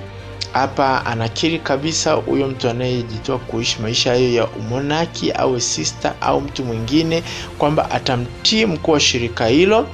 Hapa 0.57 1.07
anakiri 1.07 1.59
kabisa 1.59 2.13
huyo 2.13 2.49
mtu 2.49 2.69
anayejitoa 2.71 3.39
kuishi 3.39 3.83
maisha 3.83 4.11
hayo 4.11 4.33
ya 4.33 4.47
umonaki 4.47 5.31
au 5.33 5.61
sista 5.61 6.15
au 6.21 6.41
mtu 6.41 6.65
mwingine 6.65 7.23
kwamba 7.59 7.91
atamtii 7.91 8.67
mkuu 8.67 8.93
wa 8.93 9.01
shirika 9.01 9.47
hilo 9.47 9.87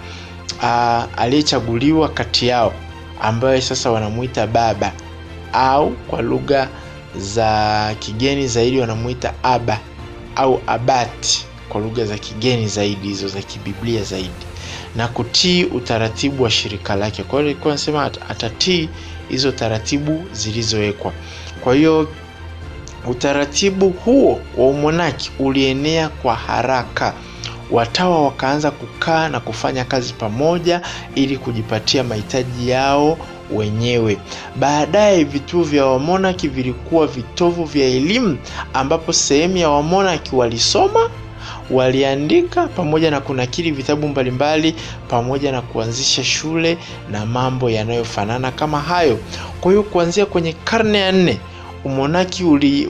aliyechaguliwa 1.16 2.08
kati 2.08 2.46
yao, 2.46 2.72
ambaye 3.20 3.60
sasa 3.60 3.90
wanamuita 3.90 4.46
baba 4.46 4.92
au 5.52 5.90
kwa 5.90 6.22
lugha 6.22 6.68
za 7.16 7.94
kigeni 7.98 8.48
zaidi 8.48 8.78
wanamuita 8.80 9.34
aba 9.42 9.78
au 10.36 10.60
abati 10.66 11.44
kwa 11.68 11.80
lugha 11.80 12.04
za 12.04 12.18
kigeni 12.18 12.68
zaidi 12.68 13.08
hizo 13.08 13.28
za 13.28 13.42
kibiblia 13.42 14.02
zaidi. 14.02 14.46
na 14.96 15.08
kutii 15.08 15.64
utaratibu 15.64 16.42
wa 16.42 16.50
shirika 16.50 16.96
lake. 16.96 17.22
Kwa 17.22 17.38
hiyo 17.40 17.50
alikuwa 17.50 17.72
anasema 17.74 18.04
atatii 18.04 18.88
hizo 19.32 19.52
taratibu 19.52 20.24
zilizowekwa. 20.32 21.12
Kwa 21.60 21.74
hiyo 21.74 22.08
utaratibu 23.08 23.90
huo 23.90 24.40
wa 24.56 24.66
umonaki 24.68 25.30
ulienea 25.38 26.08
kwa 26.08 26.34
haraka. 26.34 27.14
Watawa 27.70 28.24
wakaanza 28.24 28.70
kukaa 28.70 29.28
na 29.28 29.40
kufanya 29.40 29.84
kazi 29.84 30.12
pamoja 30.12 30.80
ili 31.14 31.36
kujipatia 31.36 32.04
mahitaji 32.04 32.70
yao 32.70 33.18
wenyewe. 33.54 34.18
Baadaye 34.56 35.24
vituo 35.24 35.62
vya 35.62 35.86
wamonaki 35.86 36.48
vilikuwa 36.48 37.06
vitovu 37.06 37.64
vya 37.64 37.86
elimu, 37.86 38.38
ambapo 38.74 39.12
sehemu 39.12 39.56
ya 39.56 39.70
wamonaki 39.70 40.36
walisoma, 40.36 41.10
waliandika 41.72 42.66
pamoja 42.68 43.10
na 43.10 43.20
kunakili 43.20 43.70
vitabu 43.70 44.08
mbalimbali, 44.08 44.74
pamoja 45.08 45.52
na 45.52 45.62
kuanzisha 45.62 46.24
shule 46.24 46.78
na 47.10 47.26
mambo 47.26 47.70
yanayofanana 47.70 48.50
kama 48.50 48.80
hayo. 48.80 49.18
Kwa 49.60 49.70
hiyo 49.72 49.82
kuanzia 49.82 50.26
kwenye 50.26 50.52
karne 50.52 50.98
ya 50.98 51.12
nne 51.12 51.38
umonaki 51.84 52.44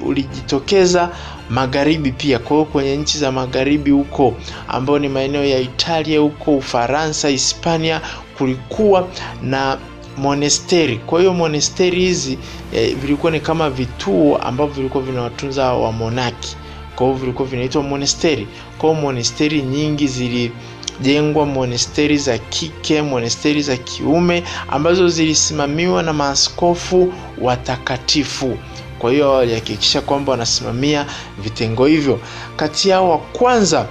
ulijitokeza 0.05 1.11
magharibi 1.51 2.13
pia. 2.13 2.39
Kwa 2.39 2.57
hiyo 2.57 2.65
kwenye 2.65 2.97
nchi 2.97 3.19
za 3.19 3.33
magharibi 3.33 3.91
huko, 3.91 4.35
ambayo 4.69 4.99
ni 4.99 5.09
maeneo 5.09 5.45
ya 5.45 5.59
Italia 5.59 6.21
huko, 6.21 6.57
Ufaransa, 6.57 7.29
Hispania, 7.29 8.01
kulikuwa 8.39 9.09
na 9.43 9.79
monasteri. 10.17 10.97
Kwa 11.07 11.21
hiyo 11.21 11.35
monasteri 11.35 12.01
hizi 12.01 12.39
eh, 12.75 12.97
vilikuwa 12.97 13.33
ni 13.33 13.41
kama 13.41 13.71
vituo 13.71 14.37
ambavyo 14.37 14.75
vilikuwa 14.75 15.03
vinawatunza 15.05 15.73
wamonaki. 15.73 16.57
Kwa 17.03 17.09
hiyo 17.11 17.21
vilikuwa 17.21 17.49
vinaitwa 17.49 17.83
monasteri. 17.83 18.49
Kwa 18.79 18.91
hiyo 18.91 19.03
monasteri 19.03 19.63
nyingi 19.63 20.07
zilijengwa, 20.07 21.47
monasteri 21.47 22.19
za 22.19 22.39
kike, 22.39 23.03
monasteri 23.03 23.63
za 23.63 23.77
kiume, 23.77 24.43
ambazo 24.69 25.09
zilisimamiwa 25.09 26.03
na 26.03 26.13
maaskofu 26.13 27.13
watakatifu. 27.41 28.59
Kwa 28.99 29.11
hiyo 29.13 29.33
walihakikisha 29.33 30.01
kwamba 30.01 30.33
wanasimamia 30.33 31.07
vitengo 31.39 31.87
hivyo. 31.87 32.21
Kati 32.57 32.89
yao 32.89 33.11
wa 33.11 33.19
kwanza 33.19 33.87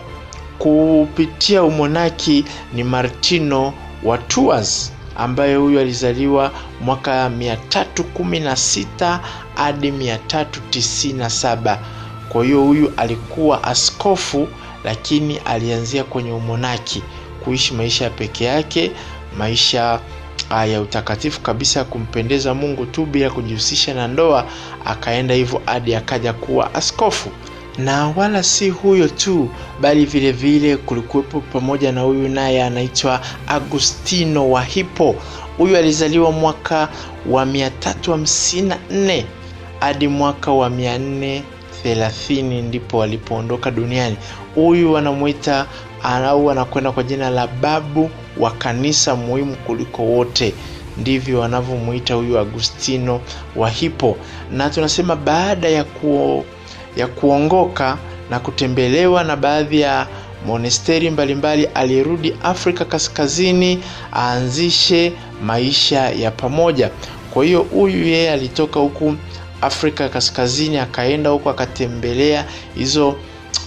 kupitia 0.60 1.64
umonaki 1.64 2.46
ni 2.74 2.84
Martino 2.84 3.74
wa 4.04 4.18
Tours 4.18 4.92
ambaye 5.16 5.56
huyu 5.56 5.80
alizaliwa 5.80 6.52
mwaka 6.82 7.30
316 7.30 9.20
hadi 9.56 9.92
397. 9.92 11.78
Kwa 12.32 12.44
hiyo 12.46 12.62
huyu 12.62 12.92
alikuwa 12.98 13.64
askofu, 13.64 14.48
lakini 14.84 15.38
alianzia 15.38 16.04
kwenye 16.04 16.32
umonaki, 16.32 17.04
kuishi 17.44 17.74
maisha 17.74 18.04
ya 18.04 18.10
peke 18.10 18.46
yake, 18.46 18.92
maisha 19.38 20.00
ya 20.72 20.82
utakatifu 20.82 21.42
kabisa 21.42 21.80
ya 21.80 21.86
kumpendeza 21.86 22.54
Mungu 22.54 22.86
tu 22.86 23.06
bila 23.06 23.30
kujihusisha 23.30 23.94
na 23.94 24.08
ndoa. 24.08 24.46
Akaenda 24.86 25.34
hivyo 25.34 25.62
hadi 25.66 25.96
akaja 25.96 26.34
kuwa 26.34 26.74
askofu. 26.76 27.30
Na 27.78 28.08
wala 28.08 28.44
si 28.44 28.70
huyo 28.70 29.08
tu, 29.08 29.50
bali 29.82 30.06
vile 30.06 30.32
vile 30.32 30.78
kulikuwepo 30.78 31.40
pamoja 31.42 31.92
na 31.92 32.02
huyu 32.02 32.30
naye 32.30 32.64
anaitwa 32.64 33.22
Agustino 33.48 34.52
wa 34.52 34.64
Hippo. 34.64 35.16
Huyu 35.58 35.78
alizaliwa 35.78 36.32
mwaka 36.32 36.90
wa 37.30 37.46
354 37.46 39.24
hadi 39.80 40.08
mwaka 40.08 40.52
wa 40.52 40.70
430 41.86 42.62
ndipo 42.64 42.98
walipoondoka 42.98 43.72
duniani. 43.72 44.18
Huyu 44.56 44.94
wanamwita 44.94 45.66
au 46.04 46.52
anakwenda 46.52 46.92
kwa 46.92 47.04
jina 47.04 47.30
la 47.30 47.48
babu 47.48 48.10
wa 48.38 48.52
kanisa 48.52 49.16
muhimu 49.16 49.56
kuliko 49.56 50.04
wote, 50.04 50.54
ndivyo 50.98 51.40
wanavyomwita 51.40 52.14
huyu 52.14 52.40
Agustino 52.40 53.22
wa 53.56 53.70
Hippo. 53.70 54.18
Na 54.52 54.70
tunasema 54.70 55.16
baada 55.16 55.70
ya 55.70 55.84
kuo, 55.84 56.46
ya 56.98 57.08
kuongoka 57.08 57.98
na 58.30 58.40
kutembelewa 58.40 59.24
na 59.24 59.36
baadhi 59.36 59.82
ya 59.82 60.08
monasteri 60.46 61.10
mbalimbali, 61.10 61.66
alirudi 61.66 62.36
Afrika 62.44 62.86
Kaskazini 62.86 63.80
aanzishe 64.14 65.14
maisha 65.44 66.10
ya 66.10 66.32
pamoja. 66.32 66.90
Kwa 67.34 67.46
hiyo 67.46 67.62
huyu 67.62 68.08
yeye 68.08 68.32
alitoka 68.32 68.80
huku 68.80 69.16
Afrika 69.62 70.10
Kaskazini 70.10 70.78
akaenda 70.78 71.30
huku 71.30 71.50
akatembelea 71.50 72.46
hizo 72.76 73.16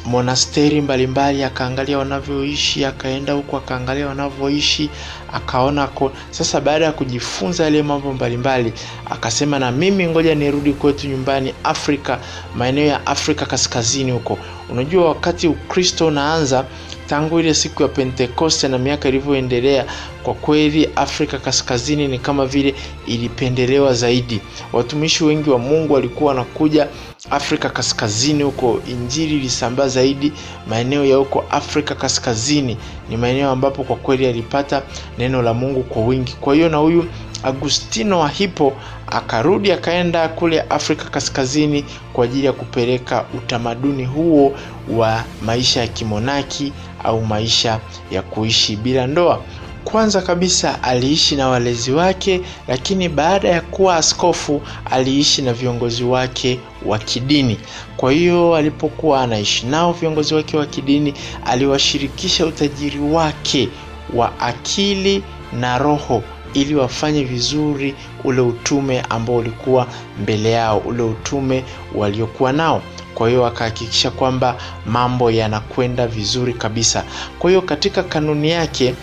monasteri 0.04 0.80
mbalimbali, 0.80 1.44
akaangalia 1.44 1.98
wanavyoishi, 1.98 2.84
akaenda 2.84 3.32
huku 3.32 3.56
akaangalia 3.56 4.06
wanavyoishi, 4.06 4.90
akaona 5.32 5.86
ko. 5.86 6.12
Sasa 6.30 6.60
baada 6.60 6.84
ya 6.84 6.92
kujifunza 6.92 7.64
yale 7.64 7.82
mambo 7.82 8.12
mbalimbali, 8.12 8.72
akasema 9.10 9.58
na 9.58 9.72
mimi 9.72 10.06
ngoja 10.06 10.34
nirudi 10.34 10.72
kwetu 10.72 11.06
nyumbani 11.08 11.54
Afrika, 11.64 12.18
maeneo 12.56 12.86
ya 12.86 13.06
Afrika 13.06 13.46
Kaskazini 13.46 14.10
huko. 14.12 14.38
Unajua, 14.70 15.08
wakati 15.08 15.48
Ukristo 15.48 16.06
unaanza 16.06 16.64
tangu 17.06 17.40
ile 17.40 17.54
siku 17.54 17.82
ya 17.82 17.88
Pentekoste 17.88 18.68
na 18.68 18.78
miaka 18.78 19.08
ilivyoendelea, 19.08 19.84
kwa 20.24 20.34
kweli 20.34 20.88
Afrika 20.96 21.38
Kaskazini 21.38 22.08
ni 22.08 22.18
kama 22.18 22.46
vile 22.46 22.74
ilipendelewa 23.06 23.94
zaidi. 23.94 24.40
Watumishi 24.72 25.24
wengi 25.24 25.50
wa 25.50 25.58
Mungu 25.58 25.92
walikuwa 25.94 26.28
wanakuja 26.28 26.88
Afrika 27.30 27.70
Kaskazini 27.70 28.42
huko, 28.42 28.80
injili 28.88 29.36
ilisambaa 29.36 29.88
zaidi 29.88 30.32
maeneo 30.66 31.04
ya 31.04 31.16
huko 31.16 31.44
Afrika 31.50 31.94
Kaskazini. 31.94 32.76
Ni 33.10 33.16
maeneo 33.16 33.50
ambapo 33.50 33.84
kwa 33.84 33.96
kweli 33.96 34.26
alipata 34.26 34.82
neno 35.18 35.42
la 35.42 35.54
Mungu 35.54 35.82
kwa 35.82 36.04
wingi. 36.04 36.32
Kwa 36.40 36.54
hiyo 36.54 36.68
na 36.68 36.76
huyu 36.76 37.04
Agustino 37.42 38.20
wa 38.20 38.28
Hippo 38.28 38.72
akarudi 39.06 39.72
akaenda 39.72 40.28
kule 40.28 40.60
Afrika 40.60 41.04
Kaskazini 41.10 41.84
kwa 42.12 42.24
ajili 42.24 42.46
ya 42.46 42.52
kupeleka 42.52 43.24
utamaduni 43.38 44.04
huo 44.04 44.52
wa 44.90 45.24
maisha 45.42 45.80
ya 45.80 45.86
kimonaki 45.86 46.72
au 47.04 47.24
maisha 47.24 47.80
ya 48.10 48.22
kuishi 48.22 48.76
bila 48.76 49.06
ndoa. 49.06 49.40
Kwanza 49.84 50.22
kabisa 50.22 50.82
aliishi 50.82 51.36
na 51.36 51.48
walezi 51.48 51.92
wake, 51.92 52.40
lakini 52.68 53.08
baada 53.08 53.48
ya 53.48 53.60
kuwa 53.60 53.96
askofu 53.96 54.62
aliishi 54.90 55.42
na 55.42 55.52
viongozi 55.52 56.04
wake 56.04 56.60
wa 56.86 56.98
kidini. 56.98 57.58
Kwa 57.96 58.12
hiyo 58.12 58.54
alipokuwa 58.56 59.20
anaishi 59.22 59.66
nao 59.66 59.92
viongozi 59.92 60.34
wake 60.34 60.56
wa 60.56 60.66
kidini, 60.66 61.14
aliwashirikisha 61.46 62.46
utajiri 62.46 62.98
wake 62.98 63.68
wa 64.14 64.40
akili 64.40 65.22
na 65.52 65.78
roho 65.78 66.22
ili 66.54 66.74
wafanye 66.74 67.24
vizuri 67.24 67.94
ule 68.24 68.40
utume 68.40 69.00
ambao 69.10 69.36
ulikuwa 69.36 69.86
mbele 70.22 70.50
yao, 70.50 70.78
ule 70.78 71.02
utume 71.02 71.64
waliokuwa 71.94 72.52
nao. 72.52 72.82
Kwa 73.14 73.28
hiyo 73.28 73.46
akahakikisha 73.46 74.10
kwamba 74.10 74.56
mambo 74.86 75.30
yanakwenda 75.30 76.06
vizuri 76.06 76.52
kabisa. 76.54 77.04
Kwa 77.38 77.50
hiyo 77.50 77.62
katika 77.62 78.02
kanuni 78.02 78.50
yake 78.50 78.94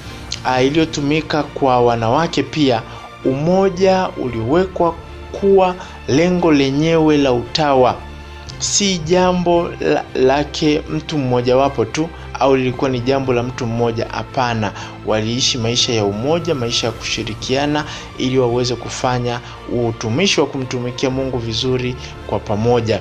iliyotumika 0.64 1.44
kwa 1.44 1.82
wanawake 1.82 2.44
pia, 2.44 2.82
umoja 3.26 4.10
uliwekwa 4.18 4.96
kuwa 5.32 5.76
lengo 6.08 6.52
lenyewe 6.52 7.18
la 7.18 7.34
utawa, 7.34 7.96
si 8.60 8.98
jambo 8.98 9.70
la, 9.80 10.04
lake 10.16 10.82
mtu 10.90 11.18
mmojawapo 11.18 11.86
tu 11.86 12.10
au 12.40 12.56
lilikuwa 12.56 12.90
ni 12.90 13.00
jambo 13.00 13.34
la 13.34 13.44
mtu 13.44 13.66
mmoja. 13.66 14.06
Hapana, 14.12 14.72
waliishi 15.06 15.58
maisha 15.58 15.94
ya 15.94 16.06
umoja, 16.06 16.56
maisha 16.56 16.88
ya 16.88 16.94
kushirikiana, 16.94 17.86
ili 18.18 18.40
waweze 18.40 18.76
kufanya 18.76 19.40
utumishi 19.90 20.40
wa 20.42 20.46
kumtumikia 20.48 21.10
Mungu 21.10 21.38
vizuri 21.38 21.96
kwa 22.28 22.40
pamoja. 22.40 23.00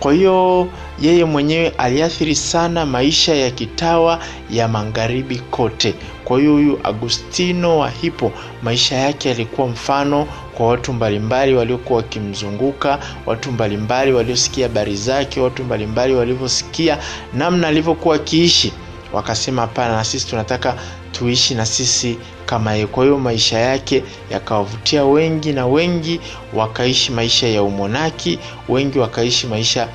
Kwa 0.00 0.12
hiyo 0.12 0.68
yeye 1.00 1.24
mwenyewe 1.24 1.68
aliathiri 1.78 2.34
sana 2.34 2.86
maisha 2.86 3.34
ya 3.34 3.50
kitawa 3.50 4.18
ya 4.50 4.68
magharibi 4.68 5.38
kote. 5.38 5.94
Kwa 6.24 6.38
hiyo 6.38 6.52
huyu 6.52 6.80
Agustino 6.84 7.78
wa 7.78 7.90
Hippo 7.90 8.32
maisha 8.62 8.96
yake 8.96 9.28
yalikuwa 9.28 9.68
mfano 9.68 10.26
kwa 10.54 10.66
watu 10.68 10.92
mbalimbali 10.92 11.54
waliokuwa 11.54 11.96
wakimzunguka, 11.96 12.98
watu 13.26 13.52
mbalimbali 13.52 14.12
waliosikia 14.12 14.68
habari 14.68 14.96
zake, 14.96 15.40
watu 15.40 15.64
mbalimbali 15.64 16.14
walivyosikia 16.14 16.98
namna 17.32 17.68
alivyokuwa 17.68 18.16
akiishi, 18.16 18.72
wakasema 19.12 19.62
hapana, 19.62 19.96
na 19.96 20.04
sisi 20.04 20.26
tunataka 20.26 20.74
tuishi 21.20 21.54
na 21.54 21.66
sisi 21.66 22.18
kama 22.46 22.72
yeye. 22.72 22.86
Kwa 22.86 23.04
hiyo 23.04 23.18
maisha 23.18 23.58
yake 23.58 24.02
yakawavutia 24.30 25.04
wengi 25.04 25.52
na 25.52 25.66
wengi 25.66 26.20
wakaishi 26.54 27.12
maisha 27.12 27.48
ya 27.48 27.62
umonaki, 27.62 28.38
wengi 28.68 28.98
wakaishi 28.98 29.46
maisha 29.46 29.88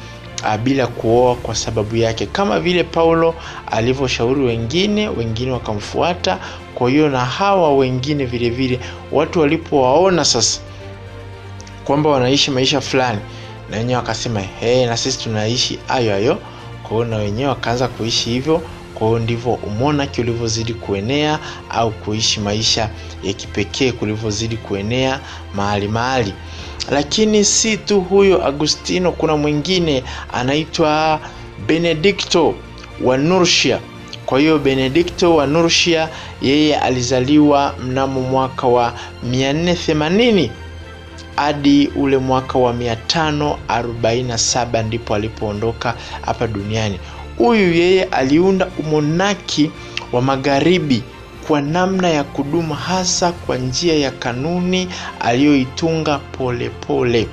uh, 0.44 0.56
bila 0.58 0.88
kuoa 0.88 1.36
kwa 1.36 1.56
sababu 1.56 1.96
yake, 1.96 2.26
kama 2.26 2.60
vile 2.60 2.84
Paulo 2.84 3.36
alivyoshauri 3.72 4.42
wengine, 4.42 5.08
wengine 5.10 5.52
wakamfuata. 5.52 6.40
Kwa 6.76 6.90
hiyo 6.90 7.10
na 7.10 7.20
hawa 7.26 7.76
wengine 7.76 8.26
vile 8.26 8.50
vile 8.50 8.80
watu 9.12 9.40
walipowaona 9.40 10.26
sasa 10.26 10.62
kwamba 11.86 12.10
wanaishi 12.10 12.52
maisha 12.52 12.82
fulani, 12.82 13.20
na 13.72 13.78
wenyewe 13.78 13.98
wakasema 13.98 14.40
hey, 14.40 14.86
na 14.86 14.98
sisi 14.98 15.20
tunaishi 15.20 15.80
hayo 15.88 16.12
hayo. 16.12 16.38
Kwa 16.84 16.92
hiyo 16.92 17.06
na 17.06 17.18
wenyewe 17.18 17.50
wakaanza 17.50 17.88
kuishi 17.88 18.30
hivyo 18.30 18.62
kwa 18.96 19.08
hiyo 19.08 19.20
ndivyo 19.20 19.54
umonaki 19.54 20.22
ulivyozidi 20.22 20.74
kuenea 20.74 21.40
au 21.70 21.92
kuishi 21.92 22.40
maisha 22.40 22.90
ya 23.24 23.34
kipekee 23.34 23.92
kulivyozidi 23.92 24.58
kuenea 24.58 25.20
mahali 25.56 25.88
mahali. 25.88 26.34
Lakini 26.92 27.46
si 27.46 27.78
tu 27.78 28.02
huyo 28.02 28.46
agustino 28.46 29.12
kuna 29.12 29.38
mwingine 29.38 30.04
anaitwa 30.34 31.20
benedikto 31.68 32.56
wa 33.04 33.18
nursia. 33.18 33.80
Kwa 34.26 34.40
hiyo 34.40 34.60
benedikto 34.60 35.36
wa 35.36 35.48
nursia 35.48 36.10
yeye 36.42 36.78
alizaliwa 36.80 37.76
mnamo 37.84 38.22
mwaka 38.22 38.68
wa 38.68 38.94
480 39.30 40.50
hadi 41.36 41.88
ule 41.96 42.18
mwaka 42.18 42.60
wa 42.60 42.74
547 42.74 44.84
ndipo 44.84 45.16
alipoondoka 45.16 45.94
hapa 46.22 46.48
duniani 46.48 47.00
huyu 47.38 47.74
yeye 47.74 48.04
aliunda 48.04 48.68
umonaki 48.80 49.72
wa 50.12 50.22
magharibi 50.22 51.04
kwa 51.48 51.62
namna 51.62 52.10
ya 52.10 52.24
kudumu 52.24 52.74
hasa 52.74 53.32
kwa 53.32 53.58
njia 53.58 53.96
ya 53.96 54.12
kanuni 54.12 54.88
aliyoitunga 55.20 56.18
polepole 56.20 57.28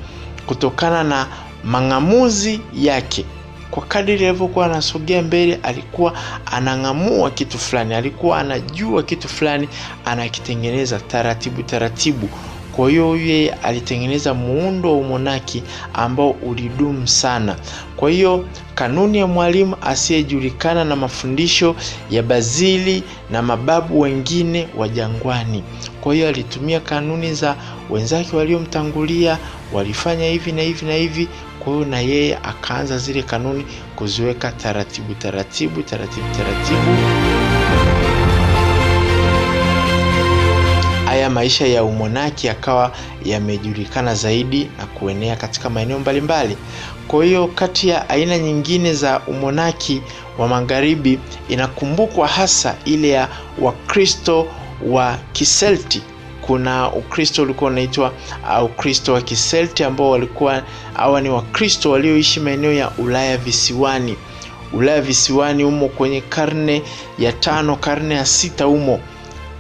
kutokana 0.47 1.05
na 1.05 1.27
mang'amuzi 1.65 2.61
yake. 2.75 3.25
Kwa 3.71 3.83
kadiri 3.83 4.27
alivyokuwa 4.27 4.67
anasogea 4.67 5.23
mbele 5.23 5.59
alikuwa 5.63 6.13
anang'amua 6.47 7.31
kitu 7.31 7.59
fulani 7.59 7.95
alikuwa 7.95 8.39
anajua 8.39 9.03
kitu 9.03 9.29
fulani 9.29 9.69
anakitengeneza 10.05 10.99
taratibu 11.01 11.63
taratibu 11.63 12.29
kwa 12.77 12.91
hiyo 12.91 13.17
yeye 13.17 13.51
alitengeneza 13.51 14.35
muundo 14.35 14.91
wa 14.93 14.99
umonaki 14.99 15.63
ambao 15.95 16.31
ulidumu 16.31 17.09
sana. 17.09 17.57
Kwa 17.97 18.11
hiyo 18.11 18.45
kanuni 18.75 19.19
ya 19.19 19.27
mwalimu 19.27 19.77
asiyejulikana 19.81 20.85
na 20.85 20.97
mafundisho 20.97 21.77
ya 22.11 22.23
bazili 22.23 23.03
na 23.31 23.43
mababu 23.43 24.01
wengine 24.01 24.69
wa 24.77 24.89
jangwani. 24.89 25.63
Kwa 26.01 26.15
hiyo 26.15 26.29
alitumia 26.29 26.81
kanuni 26.81 27.35
za 27.35 27.57
wenzake 27.91 28.37
waliomtangulia 28.37 29.39
walifanya 29.73 30.27
hivi 30.29 30.53
na 30.53 30.63
hivi 30.63 30.87
na 30.87 30.95
hivi. 30.95 31.29
Kwa 31.65 31.73
hiyo 31.73 31.85
na 31.87 32.01
yeye 32.01 32.37
akaanza 32.43 32.99
zile 32.99 33.23
kanuni 33.23 33.67
kuziweka 33.97 34.53
taratibu 34.53 35.15
taratibu 35.15 35.83
taratibu 35.83 36.27
taratibu 36.37 37.22
haya 41.23 41.31
maisha 41.35 41.67
ya 41.67 41.85
umonaki 41.85 42.47
yakawa 42.47 42.93
yamejulikana 43.25 44.15
zaidi 44.15 44.71
na 44.79 44.87
kuenea 44.87 45.37
katika 45.37 45.71
maeneo 45.71 45.99
mbalimbali. 45.99 46.57
Kwa 47.09 47.25
hiyo 47.25 47.47
kati 47.49 47.89
ya 47.89 48.09
aina 48.09 48.39
nyingine 48.39 48.95
za 48.95 49.21
umonaki 49.27 50.03
wa 50.39 50.49
magharibi 50.49 51.19
inakumbukwa 51.49 52.29
hasa 52.29 52.75
ile 52.85 53.09
ya 53.09 53.29
wakristo 53.59 54.47
wa 54.87 55.19
kiselti. 55.33 56.03
Kuna 56.41 56.93
ukristo 56.93 57.43
ulikuwa 57.43 57.71
unaitwa 57.71 58.13
ukristo 58.65 59.13
wa 59.13 59.21
kiselti 59.23 59.85
ambao 59.85 60.11
walikuwa 60.11 60.63
hawa 60.95 61.21
ni 61.21 61.29
wakristo 61.29 61.91
walioishi 61.91 62.41
maeneo 62.41 62.73
ya 62.73 62.91
ulaya 62.99 63.37
visiwani. 63.37 64.17
Ulaya 64.73 65.01
visiwani 65.01 65.63
humo 65.63 65.89
kwenye 65.89 66.21
karne 66.21 66.83
ya 67.19 67.33
tano 67.33 67.77
karne 67.77 68.15
ya 68.15 68.27
sita 68.27 68.65
humo 68.65 69.01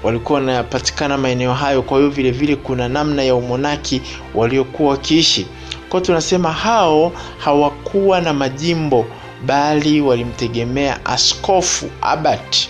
walikuwa 0.02 0.38
wanapatikana 0.40 1.18
maeneo 1.18 1.52
hayo. 1.54 1.82
Kwa 1.82 1.98
hiyo 1.98 2.10
vile 2.10 2.30
vile 2.30 2.56
kuna 2.56 2.88
namna 2.88 3.22
ya 3.22 3.34
umonaki 3.34 4.02
waliokuwa 4.34 4.90
wakiishi. 4.90 5.46
Kwa 5.88 6.00
tunasema 6.00 6.52
hao 6.52 7.12
hawakuwa 7.38 8.20
na 8.20 8.32
majimbo 8.32 9.06
bali 9.46 10.00
walimtegemea 10.00 11.06
askofu 11.06 11.90
abat 12.02 12.68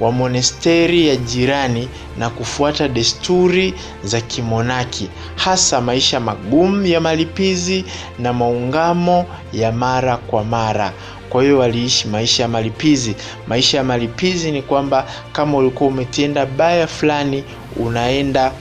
wa 0.00 0.12
monesteri 0.12 1.08
ya 1.08 1.16
jirani 1.16 1.88
na 2.18 2.30
kufuata 2.30 2.88
desturi 2.88 3.74
za 4.04 4.20
kimonaki 4.20 5.08
hasa 5.36 5.80
maisha 5.80 6.20
magumu 6.20 6.86
ya 6.86 7.00
malipizi 7.00 7.84
na 8.18 8.32
maungamo 8.32 9.26
ya 9.52 9.72
mara 9.72 10.16
kwa 10.16 10.44
mara 10.44 10.92
kwa 11.34 11.42
hiyo 11.42 11.58
waliishi 11.58 12.08
maisha 12.08 12.42
ya 12.42 12.48
malipizi. 12.48 13.16
Maisha 13.46 13.76
ya 13.78 13.84
malipizi 13.84 14.50
ni 14.52 14.62
kwamba 14.62 15.06
kama 15.32 15.58
ulikuwa 15.58 15.90
umetenda 15.90 16.46
baya 16.46 16.86
fulani 16.86 17.44
unaenda 17.76 18.52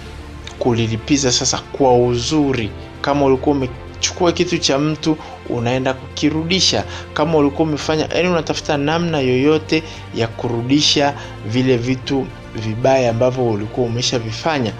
kulilipiza 0.60 1.32
sasa 1.32 1.58
kwa 1.72 1.98
uzuri. 1.98 2.70
Kama 3.02 3.26
ulikuwa 3.26 3.56
umechukua 3.56 4.32
kitu 4.32 4.58
cha 4.58 4.80
mtu 4.80 5.18
unaenda 5.50 5.94
kukirudisha. 5.94 6.84
Kama 7.14 7.38
ulikuwa 7.38 7.68
umefanya 7.68 8.08
yani 8.16 8.30
unatafuta 8.30 8.78
namna 8.78 9.20
yoyote 9.20 9.84
ya 10.16 10.28
kurudisha 10.28 11.14
vile 11.46 11.78
vitu 11.78 12.28
vibaya 12.56 13.10
ambavyo 13.10 13.46
ulikuwa 13.50 13.88
umeshavifanya 13.88 14.72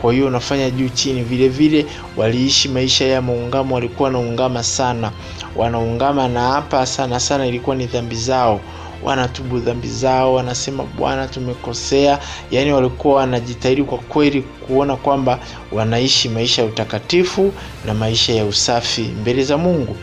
kwa 0.00 0.12
hiyo 0.12 0.26
unafanya 0.26 0.70
juu 0.70 0.88
chini. 0.88 1.22
Vile 1.22 1.48
vile 1.48 1.86
waliishi 2.16 2.68
maisha 2.68 3.04
ya 3.04 3.22
maungamo 3.22 3.74
walikuwa 3.74 4.06
wanaungama 4.06 4.62
sana. 4.62 5.12
Wanaungama 5.56 6.28
na 6.28 6.40
hapa 6.48 6.86
sana 6.86 7.20
sana 7.20 7.46
ilikuwa 7.46 7.76
ni 7.76 7.86
dhambi 7.86 8.16
zao. 8.16 8.60
Wanatubu 9.02 9.58
dhambi 9.58 9.88
zao 9.88 10.34
wanasema 10.34 10.84
bwana 10.84 11.28
tumekosea. 11.28 12.18
Yaani 12.50 12.72
walikuwa 12.72 13.14
wanajitahidi 13.14 13.82
kwa 13.82 13.98
kweli 13.98 14.42
kuona 14.42 14.96
kwamba 14.96 15.38
wanaishi 15.72 16.28
maisha 16.28 16.62
ya 16.62 16.68
utakatifu 16.68 17.52
na 17.86 17.94
maisha 17.94 18.32
ya 18.32 18.44
usafi 18.44 19.02
mbele 19.02 19.44
za 19.44 19.58
mungu. 19.58 19.96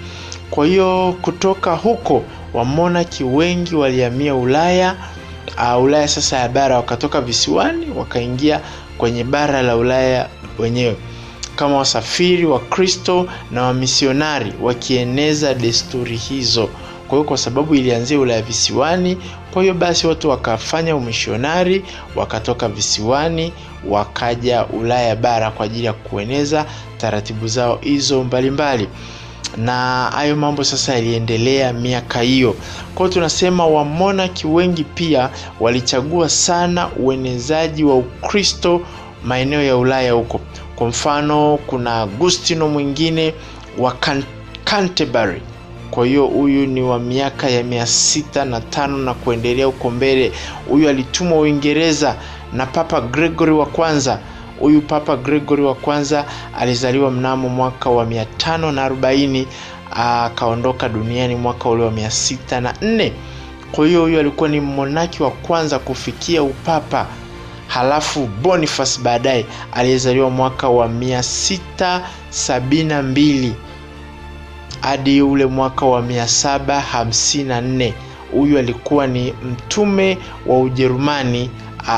Kwa 0.51 0.65
hiyo 0.65 1.15
kutoka 1.21 1.75
huko 1.75 2.23
wamonaki 2.53 3.23
wengi 3.23 3.75
walihamia 3.75 4.35
ulaya. 4.35 4.95
Uh, 5.77 5.83
ulaya 5.83 6.07
sasa 6.07 6.37
ya 6.37 6.49
bara 6.49 6.75
wakatoka 6.77 7.21
visiwani 7.21 7.87
wakaingia 7.97 8.61
kwenye 8.97 9.23
bara 9.23 9.61
la 9.61 9.77
ulaya 9.77 10.29
wenyewe. 10.59 10.95
Kama 11.55 11.77
wasafiri 11.77 12.45
wa 12.45 12.59
kristo 12.59 13.27
na 13.51 13.63
wamisionari 13.63 14.53
wakieneza 14.61 15.53
desturi 15.53 16.15
hizo. 16.17 16.69
Kwa 17.07 17.17
hiyo 17.17 17.23
kwa 17.23 17.37
sababu 17.37 17.75
ilianzia 17.75 18.19
ulaya 18.19 18.41
visiwani 18.41 19.17
kwa 19.55 19.61
hiyo 19.61 19.73
basi 19.73 20.07
watu 20.07 20.29
wakafanya 20.29 20.95
umishonari 20.95 21.83
wakatoka 22.15 22.67
visiwani 22.69 23.53
wakaja 23.87 24.65
ulaya 24.65 25.15
bara 25.15 25.51
kwa 25.51 25.65
ajili 25.65 25.85
ya 25.85 25.93
kueneza 25.93 26.65
taratibu 26.97 27.47
zao 27.47 27.79
hizo 27.81 28.23
mbalimbali 28.23 28.87
na 29.57 30.05
hayo 30.13 30.35
mambo 30.35 30.63
sasa 30.63 30.93
yaliendelea 30.93 31.73
miaka 31.73 32.21
hiyo. 32.21 32.55
Kwao 32.95 33.09
tunasema 33.09 33.67
wamonaki 33.67 34.47
wengi 34.47 34.83
pia 34.83 35.29
walichagua 35.59 36.29
sana 36.29 36.89
uenezaji 36.97 37.83
wa 37.83 37.95
ukristo 37.95 38.81
maeneo 39.23 39.63
ya 39.63 39.77
ulaya 39.77 40.11
huko. 40.13 40.41
Kwa 40.75 40.87
mfano 40.87 41.59
kuna 41.67 42.01
agustino 42.01 42.67
mwingine 42.67 43.33
wa 43.77 43.91
Can- 43.91 44.23
canterbury. 44.63 45.41
Kwa 45.91 46.05
hiyo 46.05 46.25
huyu 46.25 46.65
ni 46.67 46.81
wa 46.81 46.99
miaka 46.99 47.49
ya 47.49 47.63
mia 47.63 47.85
sita 47.85 48.45
na 48.45 48.61
tano 48.61 48.97
na 48.97 49.13
kuendelea 49.13 49.65
huko 49.65 49.89
mbele. 49.89 50.31
Huyu 50.69 50.89
alitumwa 50.89 51.39
uingereza 51.39 52.15
na 52.53 52.65
papa 52.65 53.01
gregory 53.01 53.51
wa 53.51 53.65
kwanza 53.65 54.19
huyu 54.59 54.81
papa 54.81 55.15
gregory 55.17 55.63
wa 55.63 55.75
kwanza 55.75 56.25
alizaliwa 56.59 57.11
mnamo 57.11 57.49
mwaka 57.49 57.89
wa 57.89 58.05
540 58.05 59.45
akaondoka 59.91 60.89
duniani 60.89 61.35
mwaka 61.35 61.69
ule 61.69 61.83
wa 61.83 61.91
604 61.91 63.11
kwa 63.71 63.87
hiyo 63.87 64.01
huyu 64.01 64.19
alikuwa 64.19 64.49
ni 64.49 64.61
monaki 64.61 65.23
wa 65.23 65.31
kwanza 65.31 65.79
kufikia 65.79 66.43
upapa. 66.43 67.07
Halafu 67.67 68.27
boniface 68.41 69.01
baadaye 69.01 69.45
aliyezaliwa 69.71 70.29
mwaka 70.29 70.69
wa 70.69 70.87
672 70.87 73.51
hadi 74.81 75.21
ule 75.21 75.45
mwaka 75.45 75.85
wa 75.85 76.01
754 76.01 77.93
huyu 78.31 78.59
alikuwa 78.59 79.07
ni 79.07 79.33
mtume 79.43 80.17
wa 80.45 80.59
ujerumani 80.59 81.49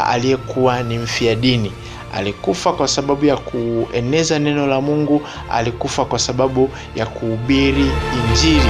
aliyekuwa 0.08 0.84
ni 0.84 0.98
mfia 0.98 1.36
dini 1.36 1.72
alikufa 2.18 2.74
kwa 2.74 2.88
sababu 2.88 3.26
ya 3.26 3.38
kueneza 3.38 4.40
neno 4.40 4.68
la 4.68 4.82
mungu 4.82 5.22
alikufa 5.52 6.06
kwa 6.06 6.20
sababu 6.20 6.70
ya 6.96 7.06
kuhubiri 7.06 7.92
injili. 8.30 8.62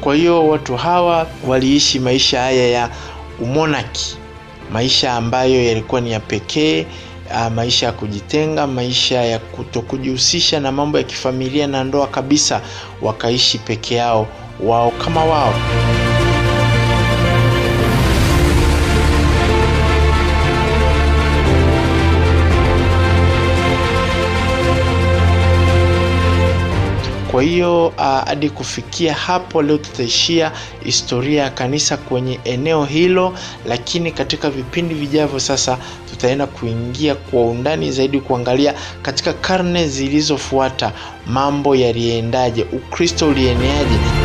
Kwa 0.00 0.14
hiyo 0.14 0.48
watu 0.48 0.76
hawa 0.76 1.26
waliishi 1.46 1.98
maisha 2.00 2.40
haya 2.40 2.68
ya 2.68 2.90
umonaki 3.40 4.16
maisha 4.72 5.12
ambayo 5.12 5.64
yalikuwa 5.64 6.00
ni 6.00 6.12
ya 6.12 6.20
pekee 6.20 6.86
maisha 7.54 7.86
ya 7.86 7.92
kujitenga 7.92 8.66
maisha 8.66 9.22
ya 9.24 9.38
kutokujihusisha 9.38 10.60
na 10.60 10.72
mambo 10.72 10.98
ya 10.98 11.04
kifamilia 11.04 11.66
na 11.66 11.84
ndoa 11.84 12.06
kabisa 12.06 12.60
wakaishi 13.02 13.58
peke 13.58 13.94
yao 13.94 14.26
wao 14.60 14.90
kama 14.90 15.24
wao 15.24 15.54
kwa 27.34 27.42
hiyo 27.42 27.92
hadi 28.26 28.46
uh, 28.48 28.52
kufikia 28.52 29.14
hapo 29.14 29.62
leo 29.62 29.78
tutaishia 29.78 30.52
historia 30.84 31.42
ya 31.42 31.50
kanisa 31.50 31.96
kwenye 31.96 32.40
eneo 32.44 32.84
hilo 32.84 33.34
lakini 33.66 34.12
katika 34.12 34.50
vipindi 34.50 34.94
vijavyo 34.94 35.40
sasa 35.40 35.78
tutaenda 36.10 36.46
kuingia 36.46 37.14
kwa 37.14 37.40
undani 37.42 37.92
zaidi 37.92 38.20
kuangalia 38.20 38.74
katika 39.02 39.32
karne 39.32 39.88
zilizofuata 39.88 40.92
mambo 41.26 41.76
yaliendaje 41.76 42.66
ukristo 42.72 43.28
ulieneaje 43.28 44.23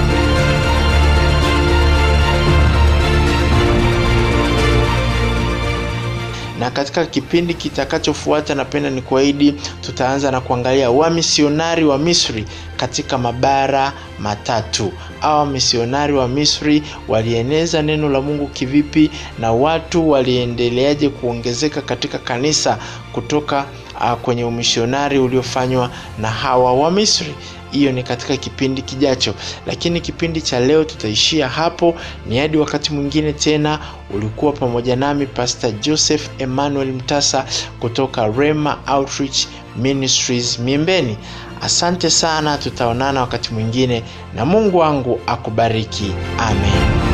katika 6.70 7.06
kipindi 7.06 7.54
kitakachofuata 7.54 8.56
napenda 8.56 8.90
ni 8.90 9.02
kuahidi 9.02 9.52
tutaanza 9.82 10.32
na 10.32 10.42
kuangalia 10.42 10.92
wamisionari 10.92 11.86
wa 11.86 11.98
misri 11.98 12.46
katika 12.78 13.18
mabara 13.18 13.94
matatu 14.20 14.94
au 15.22 15.40
wamisionari 15.40 16.14
wa 16.14 16.28
misri 16.28 16.84
walieneza 17.08 17.82
neno 17.82 18.10
la 18.10 18.22
mungu 18.22 18.48
kivipi 18.48 19.12
na 19.40 19.52
watu 19.52 20.10
waliendeleaje 20.10 21.10
kuongezeka 21.10 21.82
katika 21.82 22.18
kanisa 22.18 22.78
kutoka 23.12 23.66
uh, 23.96 24.14
kwenye 24.14 24.44
umisionari 24.44 25.20
uliofanywa 25.20 25.90
na 26.20 26.28
hawa 26.28 26.74
wa 26.74 26.92
misri? 26.92 27.36
Hiyo 27.72 27.92
ni 27.92 28.04
katika 28.04 28.38
kipindi 28.38 28.82
kijacho. 28.82 29.34
Lakini 29.68 30.02
kipindi 30.02 30.42
cha 30.42 30.60
leo 30.60 30.84
tutaishia 30.84 31.48
hapo. 31.50 31.96
Ni 32.28 32.38
hadi 32.38 32.58
wakati 32.58 32.94
mwingine 32.94 33.34
tena. 33.34 33.80
Ulikuwa 34.14 34.52
pamoja 34.54 34.96
nami 34.96 35.26
pastor 35.28 35.72
joseph 35.72 36.30
emmanuel 36.40 36.88
mtasa 36.88 37.46
kutoka 37.80 38.28
rema 38.28 38.78
outreach 38.88 39.46
ministries 39.76 40.60
miembeni 40.60 41.18
asante 41.62 42.10
sana 42.10 42.58
tutaonana 42.58 43.22
wakati 43.22 43.54
mwingine 43.54 44.04
na 44.36 44.46
mungu 44.46 44.78
wangu 44.78 45.20
akubariki. 45.28 46.12
Amen 46.40 47.09